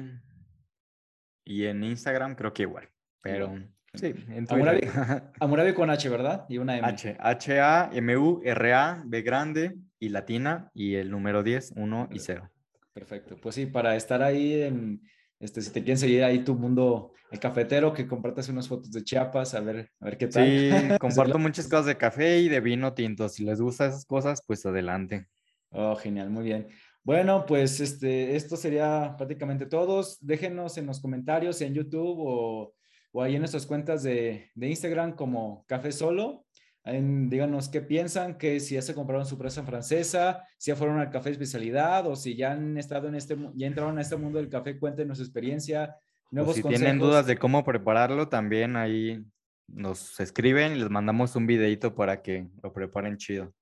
y 1.44 1.64
en 1.66 1.84
Instagram 1.84 2.34
creo 2.34 2.52
que 2.52 2.62
igual, 2.62 2.88
pero... 3.20 3.54
Sí, 3.94 4.14
en 4.28 4.46
Amurabi, 5.40 5.72
con 5.72 5.90
H, 5.90 6.08
¿verdad? 6.08 6.44
Y 6.48 6.58
una 6.58 6.76
M. 6.76 6.86
H, 6.86 7.16
H-A-M-U-R-A, 7.18 9.02
B 9.06 9.22
grande 9.22 9.76
y 9.98 10.10
latina 10.10 10.70
y 10.74 10.94
el 10.94 11.10
número 11.10 11.42
10, 11.42 11.72
1 11.74 12.08
y 12.12 12.18
0. 12.18 12.50
Perfecto. 12.92 13.36
Pues 13.40 13.54
sí, 13.54 13.66
para 13.66 13.96
estar 13.96 14.22
ahí 14.22 14.62
en, 14.62 15.02
este, 15.40 15.62
si 15.62 15.70
te 15.70 15.80
quieren 15.80 15.98
seguir 15.98 16.22
ahí 16.24 16.40
tu 16.40 16.54
mundo, 16.54 17.12
el 17.30 17.38
cafetero, 17.38 17.92
que 17.92 18.06
compartas 18.06 18.48
unas 18.48 18.68
fotos 18.68 18.90
de 18.90 19.04
Chiapas, 19.04 19.54
a 19.54 19.60
ver, 19.60 19.90
a 20.00 20.04
ver 20.06 20.18
qué 20.18 20.28
tal. 20.28 20.46
Sí, 20.46 20.70
comparto 21.00 21.38
muchas 21.38 21.66
cosas 21.66 21.86
de 21.86 21.96
café 21.96 22.38
y 22.40 22.48
de 22.48 22.60
vino 22.60 22.94
tinto. 22.94 23.28
Si 23.28 23.44
les 23.44 23.60
gustan 23.60 23.90
esas 23.90 24.06
cosas, 24.06 24.42
pues 24.46 24.64
adelante. 24.64 25.26
Oh, 25.70 25.94
genial, 25.96 26.30
muy 26.30 26.44
bien. 26.44 26.68
Bueno, 27.04 27.44
pues 27.46 27.80
este, 27.80 28.36
esto 28.36 28.56
sería 28.56 29.14
prácticamente 29.16 29.66
todos. 29.66 30.18
Déjenos 30.20 30.78
en 30.78 30.86
los 30.86 31.00
comentarios 31.00 31.60
en 31.60 31.74
YouTube 31.74 32.18
o, 32.18 32.74
o 33.12 33.22
ahí 33.22 33.34
en 33.34 33.40
nuestras 33.40 33.66
cuentas 33.66 34.02
de, 34.02 34.50
de 34.54 34.68
Instagram 34.68 35.14
como 35.14 35.64
Café 35.66 35.92
Solo. 35.92 36.46
En, 36.84 37.28
díganos 37.28 37.68
qué 37.68 37.82
piensan, 37.82 38.38
que 38.38 38.60
si 38.60 38.74
ya 38.74 38.82
se 38.82 38.94
compraron 38.94 39.26
su 39.26 39.36
presa 39.36 39.62
francesa, 39.62 40.44
si 40.56 40.70
ya 40.70 40.76
fueron 40.76 40.98
al 40.98 41.10
café 41.10 41.30
especialidad 41.30 42.06
o 42.06 42.16
si 42.16 42.34
ya 42.34 42.52
han 42.52 42.78
estado 42.78 43.08
en 43.08 43.14
este, 43.14 43.36
ya 43.54 43.66
entraron 43.66 43.98
a 43.98 44.00
este 44.00 44.16
mundo 44.16 44.38
del 44.38 44.48
café, 44.48 44.78
cuéntenos 44.78 45.18
su 45.18 45.24
experiencia, 45.24 45.96
nuevos 46.30 46.56
si 46.56 46.62
tienen 46.62 46.98
dudas 46.98 47.26
de 47.26 47.38
cómo 47.38 47.64
prepararlo, 47.64 48.28
también 48.28 48.76
ahí 48.76 49.24
nos 49.66 50.18
escriben 50.20 50.72
y 50.72 50.78
les 50.78 50.90
mandamos 50.90 51.36
un 51.36 51.46
videito 51.46 51.94
para 51.94 52.22
que 52.22 52.48
lo 52.62 52.72
preparen 52.72 53.16
chido. 53.16 53.52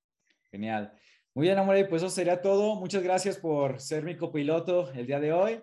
Genial. 0.50 0.92
Muy 1.35 1.48
bien, 1.48 1.59
amor, 1.59 1.76
pues 1.88 2.02
eso 2.02 2.11
sería 2.11 2.40
todo. 2.40 2.76
Muchas 2.76 3.02
gracias 3.02 3.37
por 3.37 3.81
ser 3.81 4.05
mi 4.05 4.16
copiloto 4.16 4.90
el 4.92 5.07
día 5.07 5.20
de 5.20 5.33
hoy 5.33 5.62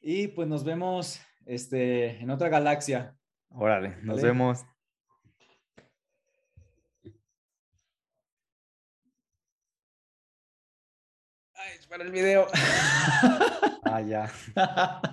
y 0.00 0.28
pues 0.28 0.46
nos 0.48 0.64
vemos 0.64 1.20
este, 1.46 2.20
en 2.20 2.30
otra 2.30 2.48
galaxia. 2.48 3.16
Órale, 3.48 3.96
nos 4.02 4.20
vemos. 4.20 4.66
Ay, 11.54 11.78
para 11.88 12.04
el 12.04 12.10
video. 12.10 12.46
ah, 13.84 14.00
ya. 14.02 14.30